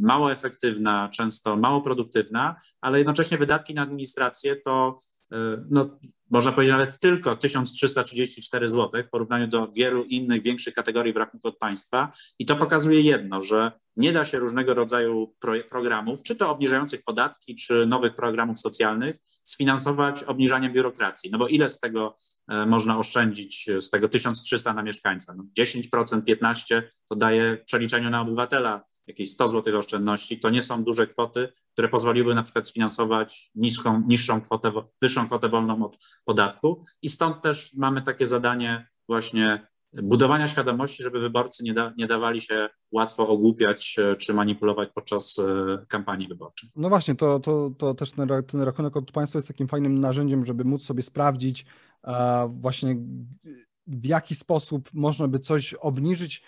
mało 0.00 0.32
efektywna, 0.32 1.08
często 1.08 1.56
mało 1.56 1.80
produktywna, 1.80 2.56
ale 2.80 2.98
jednocześnie 2.98 3.38
wydatki 3.38 3.74
na 3.74 3.82
administrację 3.82 4.56
to 4.56 4.96
e, 5.32 5.36
no, 5.70 5.98
można 6.30 6.52
powiedzieć 6.52 6.72
nawet 6.72 6.98
tylko 6.98 7.36
1334 7.36 8.68
zł 8.68 9.02
w 9.06 9.10
porównaniu 9.10 9.46
do 9.46 9.68
wielu 9.68 10.04
innych 10.04 10.42
większych 10.42 10.74
kategorii 10.74 11.12
w 11.12 11.16
rachunku 11.16 11.48
od 11.48 11.58
państwa. 11.58 12.12
I 12.38 12.46
to 12.46 12.56
pokazuje 12.56 13.00
jedno, 13.00 13.40
że 13.40 13.72
nie 13.96 14.12
da 14.12 14.24
się 14.24 14.38
różnego 14.38 14.74
rodzaju 14.74 15.34
pro 15.40 15.52
programów, 15.70 16.22
czy 16.22 16.36
to 16.36 16.50
obniżających 16.50 17.02
podatki, 17.02 17.54
czy 17.54 17.86
nowych 17.86 18.14
programów 18.14 18.60
socjalnych, 18.60 19.16
sfinansować 19.44 20.24
obniżaniem 20.24 20.72
biurokracji. 20.72 21.30
No 21.30 21.38
bo 21.38 21.48
ile 21.48 21.68
z 21.68 21.80
tego 21.80 22.16
e, 22.48 22.66
można 22.66 22.98
oszczędzić, 22.98 23.70
z 23.80 23.90
tego 23.90 24.08
1300 24.08 24.74
na 24.74 24.82
mieszkańca? 24.82 25.34
No 25.34 25.44
10%, 25.58 26.22
15% 26.22 26.82
to 27.08 27.16
daje 27.16 27.56
w 27.56 27.64
przeliczeniu 27.64 28.10
na 28.10 28.20
obywatela 28.20 28.84
jakieś 29.06 29.32
100 29.32 29.48
zł 29.48 29.78
oszczędności. 29.78 30.40
To 30.40 30.50
nie 30.50 30.62
są 30.62 30.84
duże 30.84 31.06
kwoty, 31.06 31.48
które 31.72 31.88
pozwoliły 31.88 32.34
na 32.34 32.42
przykład 32.42 32.68
sfinansować 32.68 33.50
niższą, 33.54 34.02
niższą 34.06 34.40
kwotę, 34.40 34.72
wyższą 35.02 35.26
kwotę 35.26 35.48
wolną 35.48 35.84
od 35.84 35.98
podatku. 36.24 36.82
I 37.02 37.08
stąd 37.08 37.42
też 37.42 37.74
mamy 37.76 38.02
takie 38.02 38.26
zadanie 38.26 38.88
właśnie 39.08 39.69
budowania 39.92 40.48
świadomości, 40.48 41.02
żeby 41.02 41.20
wyborcy 41.20 41.64
nie, 41.64 41.74
da, 41.74 41.92
nie 41.96 42.06
dawali 42.06 42.40
się 42.40 42.68
łatwo 42.92 43.28
ogłupiać 43.28 43.96
e, 43.98 44.16
czy 44.16 44.34
manipulować 44.34 44.88
podczas 44.94 45.38
e, 45.38 45.86
kampanii 45.88 46.28
wyborczej. 46.28 46.68
No 46.76 46.88
właśnie, 46.88 47.14
to, 47.14 47.40
to, 47.40 47.70
to 47.78 47.94
też 47.94 48.12
ten, 48.12 48.28
ten 48.46 48.62
rachunek 48.62 48.96
od 48.96 49.12
państwa 49.12 49.38
jest 49.38 49.48
takim 49.48 49.68
fajnym 49.68 49.98
narzędziem, 49.98 50.46
żeby 50.46 50.64
móc 50.64 50.82
sobie 50.82 51.02
sprawdzić 51.02 51.66
właśnie 52.48 52.96
w 53.86 54.06
jaki 54.06 54.34
sposób 54.34 54.90
można 54.92 55.28
by 55.28 55.38
coś 55.38 55.74
obniżyć 55.74 56.42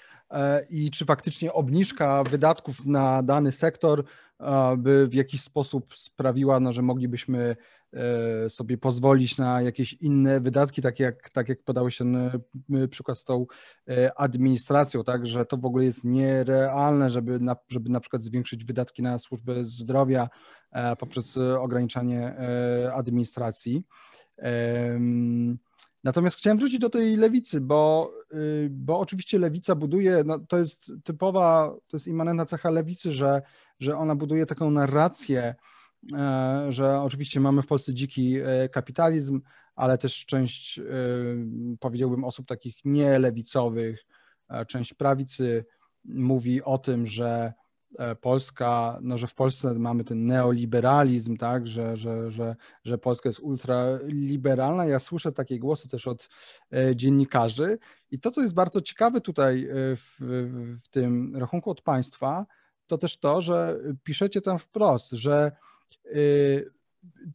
i 0.70 0.90
czy 0.90 1.04
faktycznie 1.04 1.52
obniżka 1.52 2.24
wydatków 2.24 2.86
na 2.86 3.22
dany 3.22 3.52
sektor 3.52 4.04
by 4.78 5.08
w 5.08 5.14
jakiś 5.14 5.42
sposób 5.42 5.96
sprawiła, 5.96 6.60
no, 6.60 6.72
że 6.72 6.82
moglibyśmy 6.82 7.56
E, 7.96 8.50
sobie 8.50 8.78
pozwolić 8.78 9.38
na 9.38 9.62
jakieś 9.62 9.92
inne 9.92 10.40
wydatki, 10.40 10.82
tak 10.82 11.00
jak, 11.00 11.30
tak 11.30 11.48
jak 11.48 11.62
podałeś 11.62 11.98
ten 11.98 12.16
e, 12.16 12.88
przykład 12.90 13.18
z 13.18 13.24
tą 13.24 13.46
e, 13.88 14.20
administracją, 14.20 15.04
tak, 15.04 15.26
że 15.26 15.46
to 15.46 15.56
w 15.56 15.64
ogóle 15.64 15.84
jest 15.84 16.04
nierealne, 16.04 17.10
żeby 17.10 17.40
na, 17.40 17.56
żeby 17.68 17.90
na 17.90 18.00
przykład 18.00 18.22
zwiększyć 18.22 18.64
wydatki 18.64 19.02
na 19.02 19.18
służbę 19.18 19.64
zdrowia 19.64 20.28
poprzez 20.98 21.36
ograniczanie 21.36 22.36
administracji. 22.94 23.84
Natomiast 26.04 26.36
chciałem 26.36 26.58
wrócić 26.58 26.78
do 26.78 26.90
tej 26.90 27.16
lewicy, 27.16 27.60
bo, 27.60 28.12
y, 28.34 28.68
bo 28.70 29.00
oczywiście 29.00 29.38
lewica 29.38 29.74
buduje, 29.74 30.22
no 30.24 30.38
to 30.38 30.58
jest 30.58 30.92
typowa, 31.04 31.74
to 31.88 31.96
jest 31.96 32.06
immanentna 32.06 32.46
cecha 32.46 32.70
lewicy, 32.70 33.12
że, 33.12 33.42
że 33.80 33.96
ona 33.96 34.14
buduje 34.14 34.46
taką 34.46 34.70
narrację, 34.70 35.54
E, 36.14 36.66
że 36.72 37.00
oczywiście 37.00 37.40
mamy 37.40 37.62
w 37.62 37.66
Polsce 37.66 37.94
dziki 37.94 38.38
e, 38.40 38.68
kapitalizm, 38.68 39.40
ale 39.76 39.98
też 39.98 40.26
część, 40.26 40.78
e, 40.78 40.82
powiedziałbym, 41.80 42.24
osób 42.24 42.46
takich 42.46 42.84
nielewicowych, 42.84 44.06
część 44.68 44.94
prawicy 44.94 45.64
mówi 46.04 46.62
o 46.62 46.78
tym, 46.78 47.06
że 47.06 47.52
Polska, 48.20 48.98
no, 49.02 49.18
że 49.18 49.26
w 49.26 49.34
Polsce 49.34 49.74
mamy 49.74 50.04
ten 50.04 50.26
neoliberalizm, 50.26 51.36
tak, 51.36 51.68
że, 51.68 51.96
że, 51.96 52.30
że, 52.30 52.56
że 52.84 52.98
Polska 52.98 53.28
jest 53.28 53.40
ultraliberalna. 53.40 54.86
Ja 54.86 54.98
słyszę 54.98 55.32
takie 55.32 55.58
głosy 55.58 55.88
też 55.88 56.08
od 56.08 56.28
dziennikarzy. 56.94 57.78
I 58.10 58.20
to, 58.20 58.30
co 58.30 58.42
jest 58.42 58.54
bardzo 58.54 58.80
ciekawe 58.80 59.20
tutaj 59.20 59.68
w, 59.72 60.16
w 60.84 60.88
tym 60.88 61.36
rachunku 61.36 61.70
od 61.70 61.82
państwa, 61.82 62.46
to 62.86 62.98
też 62.98 63.18
to, 63.18 63.40
że 63.40 63.78
piszecie 64.04 64.40
tam 64.40 64.58
wprost, 64.58 65.10
że 65.10 65.52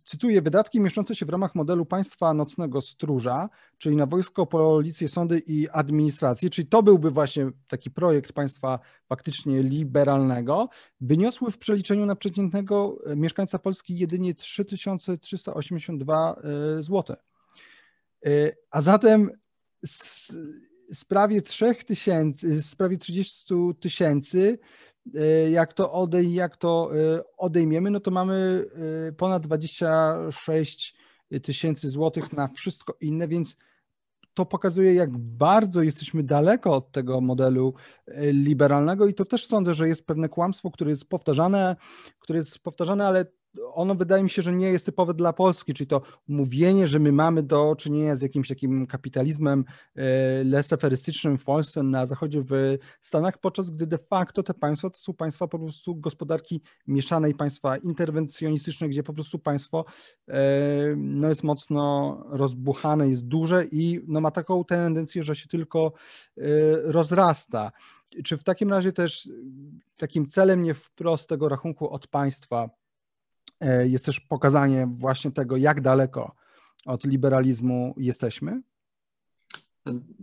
cytuję, 0.03 0.41
wydatki 0.41 0.79
mieszczące 0.79 1.15
się 1.15 1.25
w 1.25 1.29
ramach 1.29 1.55
modelu 1.55 1.85
państwa 1.85 2.33
nocnego 2.33 2.81
stróża, 2.81 3.49
czyli 3.77 3.95
na 3.95 4.05
wojsko, 4.05 4.45
policję, 4.45 5.07
sądy 5.07 5.39
i 5.39 5.69
administrację, 5.69 6.49
czyli 6.49 6.67
to 6.67 6.83
byłby 6.83 7.11
właśnie 7.11 7.49
taki 7.67 7.91
projekt 7.91 8.33
państwa 8.33 8.79
faktycznie 9.09 9.63
liberalnego, 9.63 10.69
wyniosły 11.01 11.51
w 11.51 11.57
przeliczeniu 11.57 12.05
na 12.05 12.15
przeciętnego 12.15 12.97
mieszkańca 13.15 13.59
Polski 13.59 13.97
jedynie 13.97 14.33
3382 14.33 16.35
y, 16.79 16.83
zł. 16.83 17.15
Y, 18.27 18.55
a 18.71 18.81
zatem 18.81 19.31
z, 19.85 20.33
z 20.91 21.05
prawie 21.05 21.41
3000, 21.41 22.61
z 22.61 22.75
prawie 22.75 22.97
30 22.97 23.53
tysięcy 23.79 24.59
E, 24.96 24.96
jak 25.51 25.73
to, 25.73 25.91
odej, 25.91 26.33
jak 26.33 26.57
to 26.57 26.91
e, 26.95 27.23
odejmiemy, 27.37 27.91
no 27.91 27.99
to 27.99 28.11
mamy 28.11 28.65
e, 29.07 29.11
ponad 29.11 29.43
26 29.43 30.95
tysięcy 31.43 31.89
złotych 31.89 32.33
na 32.33 32.47
wszystko 32.47 32.97
inne, 33.01 33.27
więc 33.27 33.57
to 34.33 34.45
pokazuje, 34.45 34.93
jak 34.93 35.17
bardzo 35.17 35.81
jesteśmy 35.81 36.23
daleko 36.23 36.75
od 36.75 36.91
tego 36.91 37.21
modelu 37.21 37.73
liberalnego 38.17 39.07
i 39.07 39.13
to 39.13 39.25
też 39.25 39.45
sądzę, 39.45 39.73
że 39.73 39.87
jest 39.87 40.07
pewne 40.07 40.29
kłamstwo, 40.29 40.71
które 40.71 40.89
jest 40.89 41.09
powtarzane, 41.09 41.75
które 42.19 42.39
jest 42.39 42.59
powtarzane, 42.59 43.07
ale 43.07 43.25
ono 43.73 43.95
wydaje 43.95 44.23
mi 44.23 44.29
się, 44.29 44.41
że 44.41 44.53
nie 44.53 44.67
jest 44.67 44.85
typowe 44.85 45.13
dla 45.13 45.33
Polski, 45.33 45.73
czyli 45.73 45.87
to 45.87 46.01
mówienie, 46.27 46.87
że 46.87 46.99
my 46.99 47.11
mamy 47.11 47.43
do 47.43 47.75
czynienia 47.75 48.15
z 48.15 48.21
jakimś 48.21 48.47
takim 48.47 48.87
kapitalizmem 48.87 49.65
e, 49.95 50.43
leseferystycznym 50.43 51.37
w 51.37 51.43
Polsce, 51.43 51.83
na 51.83 52.05
zachodzie, 52.05 52.41
w 52.41 52.77
Stanach, 53.01 53.37
podczas 53.37 53.69
gdy 53.69 53.87
de 53.87 53.97
facto 53.97 54.43
te 54.43 54.53
państwa 54.53 54.89
to 54.89 54.99
są 54.99 55.13
państwa 55.13 55.47
po 55.47 55.59
prostu 55.59 55.95
gospodarki 55.95 56.61
mieszanej, 56.87 57.35
państwa 57.35 57.77
interwencjonistyczne, 57.77 58.89
gdzie 58.89 59.03
po 59.03 59.13
prostu 59.13 59.39
państwo 59.39 59.85
e, 60.27 60.41
no, 60.97 61.29
jest 61.29 61.43
mocno 61.43 62.17
rozbuchane, 62.29 63.09
jest 63.09 63.27
duże 63.27 63.65
i 63.65 64.01
no, 64.07 64.21
ma 64.21 64.31
taką 64.31 64.65
tendencję, 64.65 65.23
że 65.23 65.35
się 65.35 65.47
tylko 65.47 65.93
e, 66.37 66.41
rozrasta. 66.83 67.71
Czy 68.23 68.37
w 68.37 68.43
takim 68.43 68.69
razie 68.69 68.93
też 68.93 69.29
takim 69.97 70.27
celem 70.27 70.63
nie 70.63 70.73
wprost 70.73 71.29
tego 71.29 71.49
rachunku 71.49 71.89
od 71.89 72.07
państwa 72.07 72.69
jest 73.85 74.05
też 74.05 74.19
pokazanie 74.19 74.87
właśnie 74.97 75.31
tego, 75.31 75.57
jak 75.57 75.81
daleko 75.81 76.35
od 76.85 77.03
liberalizmu 77.03 77.93
jesteśmy? 77.97 78.61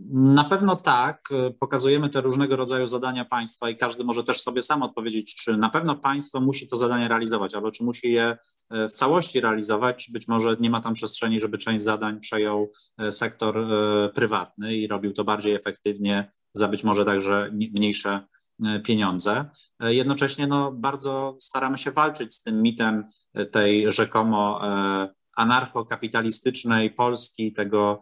Na 0.09 0.43
pewno 0.43 0.75
tak. 0.75 1.29
Pokazujemy 1.59 2.09
te 2.09 2.21
różnego 2.21 2.55
rodzaju 2.55 2.85
zadania 2.85 3.25
państwa 3.25 3.69
i 3.69 3.75
każdy 3.75 4.03
może 4.03 4.23
też 4.23 4.41
sobie 4.41 4.61
sam 4.61 4.83
odpowiedzieć, 4.83 5.35
czy 5.35 5.57
na 5.57 5.69
pewno 5.69 5.95
państwo 5.95 6.41
musi 6.41 6.67
to 6.67 6.75
zadanie 6.75 7.07
realizować, 7.07 7.55
albo 7.55 7.71
czy 7.71 7.83
musi 7.83 8.11
je 8.11 8.37
e, 8.69 8.89
w 8.89 8.91
całości 8.91 9.41
realizować, 9.41 10.05
czy 10.05 10.11
być 10.11 10.27
może 10.27 10.55
nie 10.59 10.69
ma 10.69 10.81
tam 10.81 10.93
przestrzeni, 10.93 11.39
żeby 11.39 11.57
część 11.57 11.83
zadań 11.83 12.19
przejął 12.19 12.71
e, 12.97 13.11
sektor 13.11 13.67
prywatny 14.13 14.75
i 14.75 14.87
robił 14.87 15.13
to 15.13 15.23
bardziej 15.23 15.53
efektywnie 15.53 16.29
za 16.53 16.67
być 16.67 16.83
może 16.83 17.05
także 17.05 17.51
mniejsze 17.51 18.27
E, 18.44 18.44
pieniądze. 18.83 19.49
E, 19.79 19.93
jednocześnie 19.93 20.47
no, 20.47 20.71
bardzo 20.71 21.37
staramy 21.41 21.77
się 21.77 21.91
walczyć 21.91 22.33
z 22.33 22.43
tym 22.43 22.61
mitem 22.61 23.03
tej 23.51 23.91
rzekomo 23.91 24.59
e, 24.63 25.13
anarchokapitalistycznej 25.37 26.91
Polski, 26.91 27.53
tego, 27.53 27.99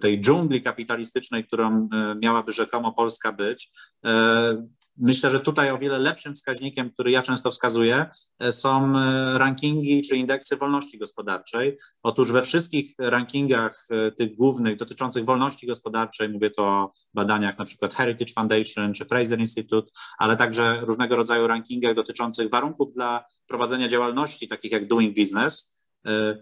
tej 0.00 0.20
dżungli 0.20 0.62
kapitalistycznej, 0.62 1.46
którą 1.46 1.88
miałaby 2.22 2.52
rzekomo 2.52 2.92
Polska 2.92 3.32
być. 3.32 3.70
Myślę, 4.96 5.30
że 5.30 5.40
tutaj 5.40 5.70
o 5.70 5.78
wiele 5.78 5.98
lepszym 5.98 6.34
wskaźnikiem, 6.34 6.90
który 6.90 7.10
ja 7.10 7.22
często 7.22 7.50
wskazuję, 7.50 8.06
e, 8.38 8.52
są 8.52 8.98
e, 8.98 9.38
rankingi 9.38 10.02
czy 10.02 10.16
indeksy 10.16 10.56
wolności 10.56 10.98
gospodarczej. 10.98 11.76
Otóż 12.02 12.32
we 12.32 12.42
wszystkich 12.42 12.94
rankingach 12.98 13.86
e, 13.90 14.12
tych 14.12 14.36
głównych 14.36 14.76
dotyczących 14.76 15.24
wolności 15.24 15.66
gospodarczej, 15.66 16.28
mówię 16.28 16.50
to 16.50 16.64
o 16.64 16.92
badaniach 17.14 17.56
przykład 17.64 17.94
Heritage 17.94 18.32
Foundation 18.32 18.94
czy 18.94 19.04
Fraser 19.04 19.38
Institute, 19.38 19.90
ale 20.18 20.36
także 20.36 20.80
różnego 20.80 21.16
rodzaju 21.16 21.46
rankingach 21.46 21.94
dotyczących 21.94 22.50
warunków 22.50 22.92
dla 22.94 23.24
prowadzenia 23.46 23.88
działalności, 23.88 24.48
takich 24.48 24.72
jak 24.72 24.88
doing 24.88 25.16
business, 25.16 25.71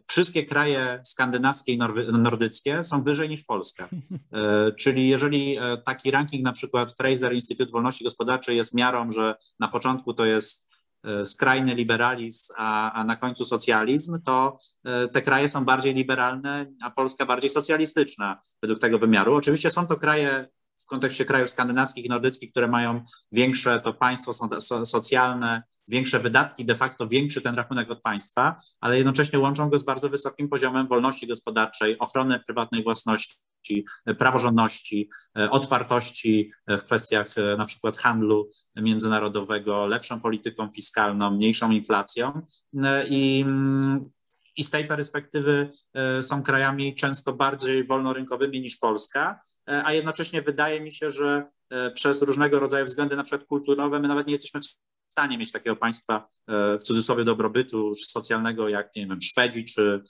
wszystkie 0.08 0.46
kraje 0.46 1.00
skandynawskie 1.04 1.72
i 1.72 1.78
nordyckie 2.12 2.82
są 2.82 3.02
wyżej 3.02 3.28
niż 3.28 3.44
Polska. 3.44 3.88
E, 4.32 4.72
czyli 4.72 5.08
jeżeli 5.08 5.58
e, 5.58 5.78
taki 5.84 6.10
ranking, 6.10 6.44
na 6.44 6.52
przykład 6.52 6.92
Fraser 6.92 7.34
Instytut 7.34 7.70
Wolności 7.70 8.04
Gospodarczej 8.04 8.56
jest 8.56 8.74
miarą, 8.74 9.10
że 9.10 9.34
na 9.60 9.68
początku 9.68 10.14
to 10.14 10.24
jest 10.24 10.70
skrajny 11.24 11.74
liberalizm, 11.74 12.52
a, 12.56 12.92
a 12.92 13.04
na 13.04 13.16
końcu 13.16 13.44
socjalizm, 13.44 14.22
to 14.22 14.56
te 15.12 15.22
kraje 15.22 15.48
są 15.48 15.64
bardziej 15.64 15.94
liberalne, 15.94 16.66
a 16.82 16.90
Polska 16.90 17.26
bardziej 17.26 17.50
socjalistyczna 17.50 18.40
według 18.62 18.80
tego 18.80 18.98
wymiaru. 18.98 19.34
Oczywiście 19.34 19.70
są 19.70 19.86
to 19.86 19.96
kraje 19.96 20.48
w 20.84 20.86
kontekście 20.86 21.24
krajów 21.24 21.50
skandynawskich 21.50 22.04
i 22.04 22.08
nordyckich, 22.08 22.50
które 22.50 22.68
mają 22.68 23.04
większe 23.32 23.80
to 23.80 23.94
państwo 23.94 24.32
socjalne, 24.84 25.62
większe 25.88 26.20
wydatki, 26.20 26.64
de 26.64 26.74
facto 26.74 27.08
większy 27.08 27.40
ten 27.40 27.54
rachunek 27.54 27.90
od 27.90 28.00
państwa, 28.02 28.56
ale 28.80 28.96
jednocześnie 28.96 29.38
łączą 29.38 29.70
go 29.70 29.78
z 29.78 29.84
bardzo 29.84 30.08
wysokim 30.08 30.48
poziomem 30.48 30.88
wolności 30.88 31.26
gospodarczej, 31.26 31.98
ochrony 31.98 32.40
prywatnej 32.46 32.82
własności, 32.82 33.36
praworządności, 34.18 35.08
otwartości 35.50 36.52
w 36.68 36.82
kwestiach 36.82 37.34
na 37.58 37.64
przykład 37.64 37.96
handlu 37.96 38.50
międzynarodowego, 38.76 39.86
lepszą 39.86 40.20
polityką 40.20 40.70
fiskalną, 40.72 41.30
mniejszą 41.30 41.70
inflacją. 41.70 42.42
I 43.08 43.44
mm, 43.46 44.10
i 44.60 44.64
z 44.64 44.70
tej 44.70 44.86
perspektywy 44.86 45.68
e, 45.94 46.22
są 46.22 46.42
krajami 46.42 46.94
często 46.94 47.32
bardziej 47.32 47.86
wolnorynkowymi 47.86 48.60
niż 48.60 48.76
Polska, 48.76 49.40
e, 49.68 49.84
a 49.84 49.92
jednocześnie 49.92 50.42
wydaje 50.42 50.80
mi 50.80 50.92
się, 50.92 51.10
że 51.10 51.46
przez 51.94 52.22
różnego 52.22 52.60
rodzaju 52.60 52.86
względy, 52.86 53.16
na 53.16 53.22
przykład 53.22 53.48
kulturowe, 53.48 54.00
my 54.00 54.08
nawet 54.08 54.26
nie 54.26 54.32
jesteśmy 54.32 54.60
w 54.60 55.12
stanie 55.12 55.38
mieć 55.38 55.52
takiego 55.52 55.76
państwa 55.76 56.26
w 56.48 56.82
cudzysłowie 56.82 57.24
dobrobytu 57.24 57.94
socjalnego 57.94 58.68
jak, 58.68 58.96
nie 58.96 59.06
wiem, 59.06 59.20
Szwedzi 59.20 59.64
czy, 59.64 60.02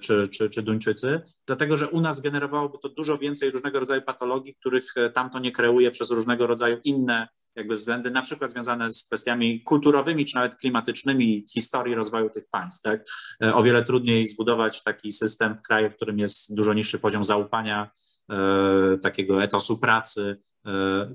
czy, 0.00 0.28
czy, 0.28 0.50
czy 0.50 0.62
Duńczycy, 0.62 1.20
dlatego 1.46 1.76
że 1.76 1.88
u 1.88 2.00
nas 2.00 2.20
generowałoby 2.20 2.78
to 2.82 2.88
dużo 2.88 3.18
więcej 3.18 3.50
różnego 3.50 3.80
rodzaju 3.80 4.02
patologii, 4.02 4.54
których 4.54 4.94
tamto 5.14 5.38
nie 5.38 5.52
kreuje 5.52 5.90
przez 5.90 6.10
różnego 6.10 6.46
rodzaju 6.46 6.78
inne 6.84 7.28
jakby 7.58 7.74
względy 7.74 8.10
na 8.10 8.22
przykład 8.22 8.50
związane 8.50 8.90
z 8.90 9.06
kwestiami 9.06 9.62
kulturowymi 9.62 10.24
czy 10.24 10.34
nawet 10.34 10.56
klimatycznymi 10.56 11.44
historii 11.54 11.94
rozwoju 11.94 12.30
tych 12.30 12.48
państw. 12.50 12.82
Tak? 12.82 13.04
E, 13.44 13.54
o 13.54 13.62
wiele 13.62 13.84
trudniej 13.84 14.26
zbudować 14.26 14.82
taki 14.82 15.12
system 15.12 15.56
w 15.56 15.62
kraju, 15.62 15.90
w 15.90 15.96
którym 15.96 16.18
jest 16.18 16.54
dużo 16.54 16.74
niższy 16.74 16.98
poziom 16.98 17.24
zaufania, 17.24 17.90
e, 18.30 18.98
takiego 19.02 19.42
etosu 19.42 19.78
pracy, 19.78 20.36
E, 20.57 20.57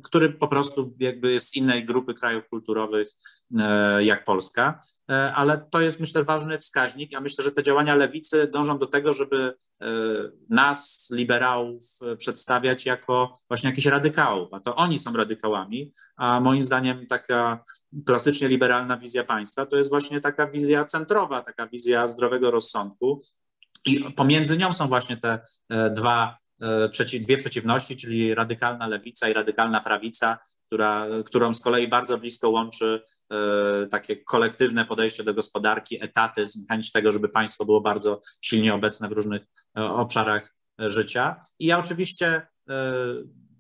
który 0.04 0.30
po 0.30 0.48
prostu 0.48 0.96
jakby 1.00 1.32
jest 1.32 1.48
z 1.48 1.56
innej 1.56 1.86
grupy 1.86 2.14
krajów 2.14 2.48
kulturowych 2.50 3.08
e, 3.60 4.04
jak 4.04 4.26
Polska, 4.26 4.82
e, 5.12 5.34
ale 5.34 5.68
to 5.72 5.82
jest 5.82 6.00
myślę 6.00 6.24
ważny 6.24 6.60
wskaźnik. 6.60 7.12
Ja 7.12 7.22
myślę, 7.22 7.44
że 7.44 7.52
te 7.52 7.64
działania 7.64 7.96
lewicy 7.96 8.48
dążą 8.48 8.80
do 8.80 8.88
tego, 8.88 9.14
żeby 9.14 9.54
nas, 10.50 11.10
liberałów, 11.14 11.84
przedstawiać 12.18 12.86
jako 12.86 13.34
właśnie 13.48 13.70
jakichś 13.70 13.88
radykałów, 13.88 14.54
a 14.54 14.60
to 14.60 14.76
oni 14.76 15.00
są 15.00 15.14
radykałami, 15.14 15.92
a 16.18 16.40
moim 16.40 16.64
zdaniem 16.64 17.08
taka 17.08 17.64
klasycznie 18.06 18.48
liberalna 18.48 18.98
wizja 18.98 19.24
państwa 19.24 19.66
to 19.66 19.78
jest 19.78 19.90
właśnie 19.90 20.22
taka 20.22 20.48
wizja 20.48 20.86
centrowa, 20.86 21.42
taka 21.42 21.68
wizja 21.68 22.08
zdrowego 22.08 22.52
rozsądku. 22.52 23.22
I 23.86 24.14
pomiędzy 24.14 24.58
nią 24.58 24.74
są 24.74 24.88
właśnie 24.88 25.18
te 25.18 25.40
dwa 25.96 26.36
E, 26.36 26.43
dwie 27.22 27.38
przeciwności, 27.38 27.96
czyli 27.96 28.36
radykalna 28.36 28.88
lewica 28.88 29.30
i 29.30 29.34
radykalna 29.34 29.82
prawica, 29.82 30.38
która, 30.66 31.08
którą 31.26 31.54
z 31.54 31.62
kolei 31.62 31.88
bardzo 31.88 32.18
blisko 32.18 32.50
łączy 32.50 33.02
e, 33.32 33.88
takie 33.88 34.18
kolektywne 34.18 34.86
podejście 34.86 35.24
do 35.24 35.34
gospodarki, 35.34 36.04
etatyzm, 36.04 36.66
chęć 36.70 36.92
tego, 36.92 37.12
żeby 37.12 37.30
państwo 37.30 37.66
było 37.66 37.82
bardzo 37.82 38.22
silnie 38.42 38.74
obecne 38.74 39.10
w 39.10 39.12
różnych 39.12 39.42
e, 39.78 39.84
obszarach 39.84 40.56
życia. 40.80 41.36
I 41.60 41.66
ja 41.66 41.80
oczywiście 41.80 42.48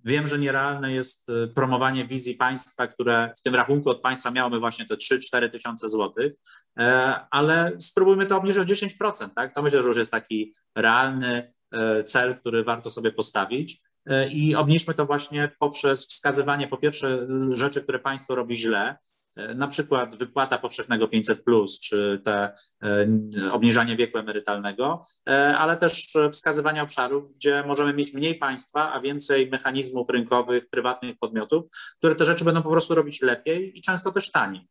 Wiem, 0.05 0.27
że 0.27 0.39
nierealne 0.39 0.93
jest 0.93 1.27
promowanie 1.55 2.07
wizji 2.07 2.35
państwa, 2.35 2.87
które 2.87 3.33
w 3.37 3.41
tym 3.41 3.55
rachunku 3.55 3.89
od 3.89 4.01
państwa 4.01 4.31
miałoby 4.31 4.59
właśnie 4.59 4.85
te 4.85 4.95
3-4 4.95 5.51
tysiące 5.51 5.89
złotych, 5.89 6.33
ale 7.31 7.71
spróbujmy 7.79 8.25
to 8.25 8.37
obniżyć 8.37 8.71
o 8.71 8.87
10%. 9.05 9.29
Tak? 9.35 9.55
To 9.55 9.61
myślę, 9.61 9.81
że 9.81 9.87
już 9.87 9.97
jest 9.97 10.11
taki 10.11 10.53
realny, 10.75 11.53
E, 11.62 11.62
cel, 12.05 12.39
który 12.39 12.63
warto 12.63 12.89
sobie 12.89 13.11
postawić. 13.11 13.81
E, 14.05 14.29
I 14.29 14.55
obniżmy 14.55 14.93
to 14.93 15.05
właśnie 15.05 15.51
poprzez 15.59 16.07
wskazywanie 16.07 16.67
po 16.67 16.77
pierwsze 16.77 17.27
rzeczy, 17.51 17.81
które 17.81 17.99
państwo 17.99 18.35
robi 18.35 18.57
źle, 18.57 18.79
e, 18.79 18.97
na 19.55 19.67
przykład 19.67 20.15
wypłata 20.15 20.57
powszechnego 20.57 21.07
500, 21.07 21.43
czy 21.83 22.21
te 22.23 22.53
obniżanie 23.51 23.95
wieku 23.95 24.17
emerytalnego, 24.17 25.01
ale 25.57 25.77
też 25.77 26.17
wskazywanie 26.31 26.83
obszarów, 26.83 27.35
gdzie 27.35 27.63
możemy 27.67 27.93
mieć 27.93 28.13
mniej 28.13 28.35
państwa, 28.35 28.93
a 28.93 29.01
więcej 29.01 29.49
mechanizmów 29.49 30.09
rynkowych, 30.09 30.69
prywatnych 30.69 31.17
podmiotów, 31.17 31.67
które 31.97 32.15
te 32.15 32.25
rzeczy 32.25 32.45
będą 32.45 32.61
po 32.63 32.69
prostu 32.69 32.95
robić 32.95 33.21
lepiej 33.21 33.77
i 33.77 33.81
często 33.81 34.11
też 34.11 34.31
taniej. 34.31 34.67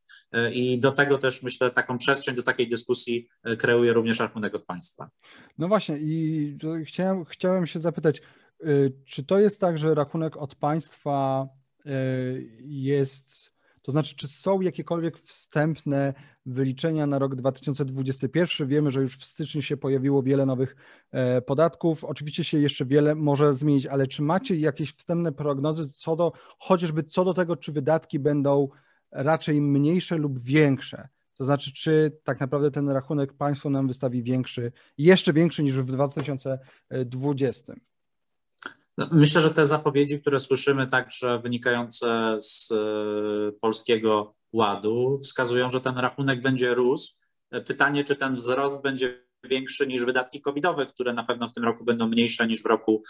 I 0.52 0.78
do 0.78 0.90
tego 0.90 1.18
też 1.18 1.42
myślę, 1.42 1.70
taką 1.70 1.98
przestrzeń 1.98 2.36
do 2.36 2.42
takiej 2.42 2.68
dyskusji 2.68 3.28
kreuje 3.58 3.92
również 3.92 4.20
rachunek 4.20 4.54
od 4.54 4.64
państwa. 4.64 5.10
No 5.58 5.68
właśnie, 5.68 5.98
i 5.98 6.58
chciałem, 6.84 7.24
chciałem 7.24 7.66
się 7.66 7.80
zapytać, 7.80 8.22
czy 9.04 9.24
to 9.24 9.38
jest 9.38 9.60
tak, 9.60 9.78
że 9.78 9.94
rachunek 9.94 10.36
od 10.36 10.54
państwa 10.54 11.48
jest, 12.60 13.51
to 13.82 13.92
znaczy, 13.92 14.16
czy 14.16 14.28
są 14.28 14.60
jakiekolwiek 14.60 15.18
wstępne 15.18 16.14
wyliczenia 16.46 17.06
na 17.06 17.18
rok 17.18 17.34
2021? 17.34 18.68
Wiemy, 18.68 18.90
że 18.90 19.00
już 19.00 19.18
w 19.18 19.24
styczniu 19.24 19.62
się 19.62 19.76
pojawiło 19.76 20.22
wiele 20.22 20.46
nowych 20.46 20.76
e, 21.10 21.42
podatków. 21.42 22.04
Oczywiście 22.04 22.44
się 22.44 22.58
jeszcze 22.58 22.84
wiele 22.84 23.14
może 23.14 23.54
zmienić, 23.54 23.86
ale 23.86 24.06
czy 24.06 24.22
macie 24.22 24.56
jakieś 24.56 24.92
wstępne 24.92 25.32
prognozy 25.32 25.88
co 25.88 26.16
do, 26.16 26.32
chociażby 26.58 27.02
co 27.02 27.24
do 27.24 27.34
tego, 27.34 27.56
czy 27.56 27.72
wydatki 27.72 28.18
będą 28.18 28.68
raczej 29.12 29.60
mniejsze 29.60 30.16
lub 30.18 30.38
większe? 30.38 31.08
To 31.34 31.44
znaczy, 31.44 31.72
czy 31.72 32.18
tak 32.24 32.40
naprawdę 32.40 32.70
ten 32.70 32.88
rachunek 32.88 33.32
państwo 33.32 33.70
nam 33.70 33.88
wystawi 33.88 34.22
większy, 34.22 34.72
jeszcze 34.98 35.32
większy 35.32 35.62
niż 35.62 35.78
w 35.78 35.84
2020? 35.84 37.74
No, 38.98 39.08
myślę, 39.12 39.40
że 39.40 39.50
te 39.50 39.66
zapowiedzi, 39.66 40.20
które 40.20 40.38
słyszymy, 40.38 40.86
także 40.86 41.38
wynikające 41.38 42.36
z 42.40 42.72
e, 42.72 42.76
polskiego 43.60 44.34
ładu, 44.52 45.18
wskazują, 45.24 45.70
że 45.70 45.80
ten 45.80 45.98
rachunek 45.98 46.42
będzie 46.42 46.74
rósł. 46.74 47.14
Pytanie, 47.66 48.04
czy 48.04 48.16
ten 48.16 48.36
wzrost 48.36 48.82
będzie 48.82 49.22
większy 49.44 49.86
niż 49.86 50.04
wydatki 50.04 50.40
covidowe, 50.40 50.86
które 50.86 51.12
na 51.12 51.24
pewno 51.24 51.48
w 51.48 51.52
tym 51.52 51.64
roku 51.64 51.84
będą 51.84 52.06
mniejsze 52.06 52.46
niż 52.46 52.62
w 52.62 52.66
roku 52.66 53.02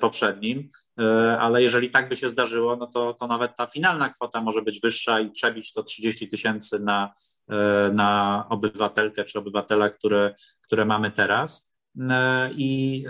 poprzednim, 0.00 0.68
e, 1.00 1.38
ale 1.38 1.62
jeżeli 1.62 1.90
tak 1.90 2.08
by 2.08 2.16
się 2.16 2.28
zdarzyło, 2.28 2.76
no 2.76 2.86
to, 2.86 3.14
to 3.14 3.26
nawet 3.26 3.56
ta 3.56 3.66
finalna 3.66 4.08
kwota 4.08 4.40
może 4.40 4.62
być 4.62 4.80
wyższa 4.80 5.20
i 5.20 5.30
przebić 5.30 5.72
to 5.72 5.82
30 5.82 6.28
tysięcy 6.28 6.80
na, 6.80 7.12
e, 7.50 7.90
na 7.94 8.44
obywatelkę 8.48 9.24
czy 9.24 9.38
obywatela, 9.38 9.90
które, 9.90 10.34
które 10.62 10.84
mamy 10.84 11.10
teraz. 11.10 11.76
E, 12.10 12.50
I 12.52 13.04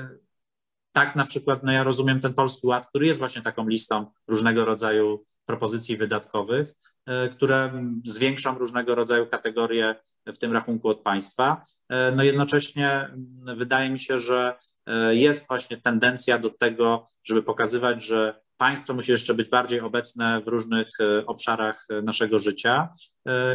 tak 0.97 1.17
na 1.17 1.25
przykład, 1.25 1.63
no 1.63 1.73
ja 1.73 1.85
rozumiem 1.85 2.21
ten 2.21 2.35
Polski 2.35 2.67
Ład, 2.67 2.87
który 2.87 3.07
jest 3.07 3.19
właśnie 3.19 3.43
taką 3.43 3.69
listą 3.69 4.07
różnego 4.29 4.65
rodzaju 4.65 5.25
propozycji 5.47 5.97
wydatkowych, 5.97 6.75
e, 7.07 7.29
które 7.29 7.85
zwiększą 8.05 8.59
różnego 8.59 8.95
rodzaju 8.95 9.27
kategorie 9.27 9.95
w 10.27 10.39
tym 10.39 10.53
rachunku 10.53 10.89
od 10.89 11.01
państwa. 11.01 11.63
E, 11.89 12.13
no 12.13 12.23
jednocześnie 12.23 13.15
wydaje 13.57 13.91
mi 13.91 13.99
się, 13.99 14.19
że 14.19 14.57
e, 14.87 15.15
jest 15.15 15.49
właśnie 15.49 15.81
tendencja 15.81 16.39
do 16.39 16.51
tego, 16.51 17.07
żeby 17.25 17.43
pokazywać, 17.43 18.05
że 18.05 18.41
państwo 18.57 18.95
musi 18.95 19.13
jeszcze 19.13 19.35
być 19.35 19.51
bardziej 19.51 19.81
obecne 19.81 20.41
w 20.41 20.49
różnych 20.49 20.89
obszarach 21.27 21.87
naszego 22.03 22.39
życia 22.39 22.89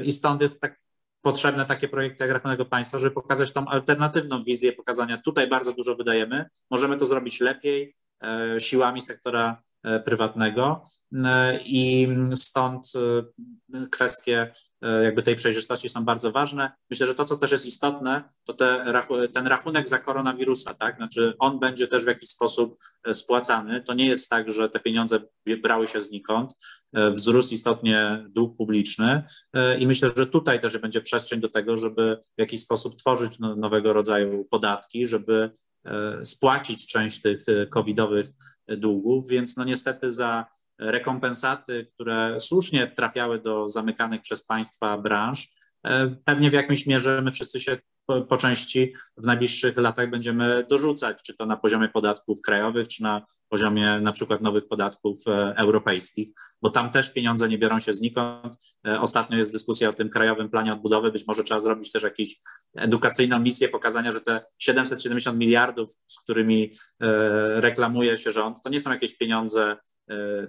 i 0.03 0.11
stąd 0.11 0.41
jest 0.41 0.61
tak 0.61 0.80
potrzebne 1.21 1.65
takie 1.65 1.87
projekty 1.87 2.23
jak 2.23 2.33
Rachunek 2.33 2.69
Państwa, 2.69 2.97
żeby 2.97 3.11
pokazać 3.15 3.51
tą 3.51 3.67
alternatywną 3.67 4.43
wizję 4.43 4.73
pokazania, 4.73 5.17
tutaj 5.17 5.47
bardzo 5.47 5.73
dużo 5.73 5.95
wydajemy, 5.95 6.45
możemy 6.69 6.97
to 6.97 7.05
zrobić 7.05 7.39
lepiej 7.39 7.95
siłami 8.59 9.01
sektora 9.01 9.61
E, 9.61 9.70
prywatnego 10.05 10.83
e, 11.25 11.59
i 11.65 12.07
stąd 12.35 12.91
e, 12.95 13.87
kwestie 13.91 14.51
jakby 15.03 15.23
tej 15.23 15.35
przejrzystości 15.35 15.89
są 15.89 16.05
bardzo 16.05 16.31
ważne. 16.31 16.71
Myślę, 16.89 17.07
że 17.07 17.15
to, 17.15 17.25
co 17.25 17.37
też 17.37 17.51
jest 17.51 17.65
istotne, 17.65 18.23
to 18.43 18.53
te, 18.53 18.93
ten 19.33 19.47
rachunek 19.47 19.89
za 19.89 19.99
koronawirusa, 19.99 20.73
tak? 20.73 20.95
Znaczy 20.95 21.33
on 21.39 21.59
będzie 21.59 21.87
też 21.87 22.03
w 22.03 22.07
jakiś 22.07 22.29
sposób 22.29 22.77
spłacany. 23.13 23.83
To 23.83 23.93
nie 23.93 24.07
jest 24.07 24.29
tak, 24.29 24.51
że 24.51 24.69
te 24.69 24.79
pieniądze 24.79 25.19
brały 25.63 25.87
się 25.87 26.01
znikąd. 26.01 26.53
Wzrósł 26.93 27.53
istotnie 27.53 28.25
dług 28.29 28.57
publiczny 28.57 29.23
i 29.79 29.87
myślę, 29.87 30.09
że 30.17 30.27
tutaj 30.27 30.59
też 30.59 30.77
będzie 30.77 31.01
przestrzeń 31.01 31.39
do 31.39 31.49
tego, 31.49 31.77
żeby 31.77 32.17
w 32.37 32.41
jakiś 32.41 32.61
sposób 32.61 32.95
tworzyć 32.95 33.39
no, 33.39 33.55
nowego 33.55 33.93
rodzaju 33.93 34.45
podatki, 34.45 35.07
żeby 35.07 35.51
spłacić 36.23 36.87
część 36.87 37.21
tych 37.21 37.45
covidowych 37.69 38.29
długów, 38.77 39.27
więc 39.27 39.57
no 39.57 39.63
niestety 39.63 40.11
za 40.11 40.45
rekompensaty, 40.79 41.85
które 41.93 42.39
słusznie 42.39 42.87
trafiały 42.87 43.39
do 43.39 43.69
zamykanych 43.69 44.21
przez 44.21 44.45
państwa 44.45 44.97
branż, 44.97 45.47
e, 45.83 46.07
pewnie 46.25 46.49
w 46.49 46.53
jakimś 46.53 46.85
mierze 46.85 47.21
my 47.21 47.31
wszyscy 47.31 47.59
się 47.59 47.77
po, 48.05 48.37
części 48.37 48.93
w 49.17 49.25
najbliższych 49.25 49.77
latach 49.77 50.09
będziemy 50.09 50.65
dorzucać, 50.69 51.23
czy 51.23 51.37
to 51.37 51.45
na 51.45 51.57
poziomie 51.57 51.89
podatków 51.89 52.41
krajowych, 52.41 52.87
czy 52.87 53.03
na 53.03 53.25
poziomie 53.49 53.99
na 54.01 54.11
przykład 54.11 54.41
nowych 54.41 54.67
podatków 54.67 55.17
e, 55.27 55.53
europejskich, 55.57 56.29
bo 56.61 56.69
tam 56.69 56.91
też 56.91 57.13
pieniądze 57.13 57.49
nie 57.49 57.57
biorą 57.57 57.79
się 57.79 57.93
znikąd. 57.93 58.55
E, 58.87 59.01
ostatnio 59.01 59.37
jest 59.37 59.51
dyskusja 59.51 59.89
o 59.89 59.93
tym 59.93 60.09
krajowym 60.09 60.49
planie 60.49 60.73
odbudowy, 60.73 61.11
być 61.11 61.27
może 61.27 61.43
trzeba 61.43 61.59
zrobić 61.59 61.91
też 61.91 62.03
jakąś 62.03 62.39
edukacyjną 62.75 63.39
misję 63.39 63.69
pokazania, 63.69 64.11
że 64.11 64.21
te 64.21 64.45
770 64.59 65.39
miliardów, 65.39 65.93
z 66.07 66.19
którymi 66.19 66.71
e, 67.01 67.61
reklamuje 67.61 68.17
się 68.17 68.31
rząd, 68.31 68.61
to 68.63 68.69
nie 68.69 68.81
są 68.81 68.91
jakieś 68.91 69.17
pieniądze 69.17 69.77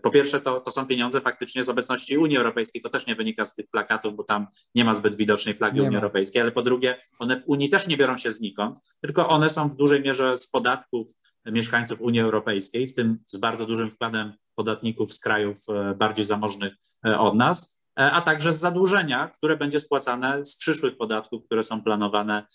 po 0.03 0.11
pierwsze, 0.11 0.41
to, 0.41 0.61
to 0.61 0.71
są 0.71 0.87
pieniądze 0.87 1.21
faktycznie 1.21 1.65
z 1.65 1.69
obecności 1.69 2.19
Unii 2.19 2.37
Europejskiej. 2.37 2.83
To 2.83 2.89
też 2.89 3.07
nie 3.07 3.15
wynika 3.15 3.47
z 3.47 3.55
tych 3.55 3.67
plakatów, 3.71 4.17
bo 4.17 4.25
tam 4.25 4.47
nie 4.75 4.85
ma 4.85 4.95
zbyt 4.95 5.17
widocznej 5.17 5.55
flagi 5.55 5.77
nie 5.77 5.83
Unii 5.83 5.93
ma. 5.93 5.99
Europejskiej, 5.99 6.43
ale 6.43 6.53
po 6.53 6.63
drugie, 6.63 6.95
one 7.19 7.41
w 7.41 7.43
Unii 7.47 7.69
też 7.69 7.89
nie 7.89 7.97
biorą 7.97 8.17
się 8.17 8.31
znikąd, 8.31 8.79
tylko 9.01 9.29
one 9.29 9.51
są 9.51 9.69
w 9.69 9.77
dużej 9.77 10.03
mierze 10.03 10.37
z 10.37 10.47
podatków 10.47 11.07
mieszkańców 11.47 12.01
Unii 12.01 12.21
Europejskiej, 12.21 12.89
w 12.89 12.95
tym 12.95 13.19
z 13.27 13.37
bardzo 13.37 13.67
dużym 13.67 13.91
wkładem 13.91 14.33
podatników 14.55 15.15
z 15.15 15.21
krajów 15.21 15.59
e, 15.69 15.95
bardziej 15.95 16.25
zamożnych 16.25 16.77
e, 17.07 17.19
od 17.19 17.35
nas, 17.35 17.83
e, 18.01 18.13
a 18.13 18.21
także 18.21 18.53
z 18.53 18.59
zadłużenia, 18.59 19.29
które 19.29 19.57
będzie 19.57 19.81
spłacane 19.81 20.45
z 20.45 20.57
przyszłych 20.57 20.97
podatków, 20.97 21.45
które 21.45 21.63
są 21.63 21.83
planowane, 21.83 22.47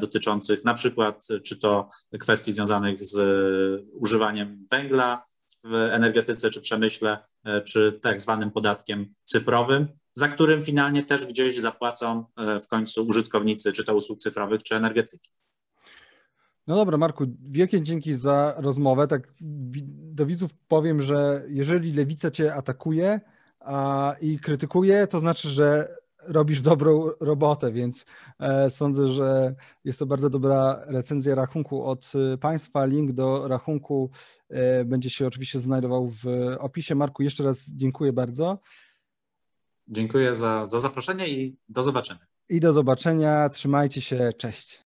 dotyczących 0.00 0.64
na 0.64 0.74
przykład 0.74 1.26
czy 1.44 1.58
to 1.58 1.88
kwestii 2.20 2.52
związanych 2.52 3.04
z 3.04 3.16
używaniem 3.92 4.66
węgla 4.70 5.24
w 5.66 5.74
energetyce 5.74 6.50
czy 6.50 6.60
przemyśle, 6.60 7.18
czy 7.64 7.98
tak 8.02 8.20
zwanym 8.20 8.50
podatkiem 8.50 9.14
cyfrowym, 9.24 9.88
za 10.14 10.28
którym 10.28 10.62
finalnie 10.62 11.02
też 11.02 11.26
gdzieś 11.26 11.60
zapłacą 11.60 12.24
w 12.62 12.66
końcu 12.66 13.06
użytkownicy 13.06 13.72
czy 13.72 13.84
to 13.84 13.96
usług 13.96 14.18
cyfrowych, 14.18 14.62
czy 14.62 14.76
energetyki. 14.76 15.30
No 16.66 16.76
dobra, 16.76 16.98
Marku, 16.98 17.24
wielkie 17.48 17.82
dzięki 17.82 18.14
za 18.14 18.54
rozmowę. 18.56 19.08
Tak 19.08 19.34
do 20.14 20.26
widzów 20.26 20.50
powiem, 20.68 21.02
że 21.02 21.44
jeżeli 21.48 21.92
lewica 21.92 22.30
cię 22.30 22.54
atakuje 22.54 23.20
i 24.20 24.38
krytykuje, 24.38 25.06
to 25.06 25.20
znaczy, 25.20 25.48
że 25.48 25.96
robisz 26.28 26.62
dobrą 26.62 27.10
robotę, 27.20 27.72
więc 27.72 28.06
e, 28.38 28.70
sądzę, 28.70 29.08
że 29.08 29.54
jest 29.84 29.98
to 29.98 30.06
bardzo 30.06 30.30
dobra 30.30 30.80
recenzja 30.86 31.34
rachunku 31.34 31.84
od 31.84 32.12
e, 32.34 32.38
Państwa. 32.38 32.84
Link 32.84 33.12
do 33.12 33.48
rachunku 33.48 34.10
e, 34.48 34.84
będzie 34.84 35.10
się 35.10 35.26
oczywiście 35.26 35.60
znajdował 35.60 36.08
w 36.10 36.24
opisie. 36.58 36.94
Marku, 36.94 37.22
jeszcze 37.22 37.44
raz 37.44 37.70
dziękuję 37.70 38.12
bardzo. 38.12 38.58
Dziękuję 39.88 40.36
za, 40.36 40.66
za 40.66 40.78
zaproszenie 40.78 41.28
i 41.28 41.56
do 41.68 41.82
zobaczenia. 41.82 42.26
I 42.48 42.60
do 42.60 42.72
zobaczenia. 42.72 43.48
Trzymajcie 43.48 44.00
się. 44.00 44.32
Cześć. 44.38 44.85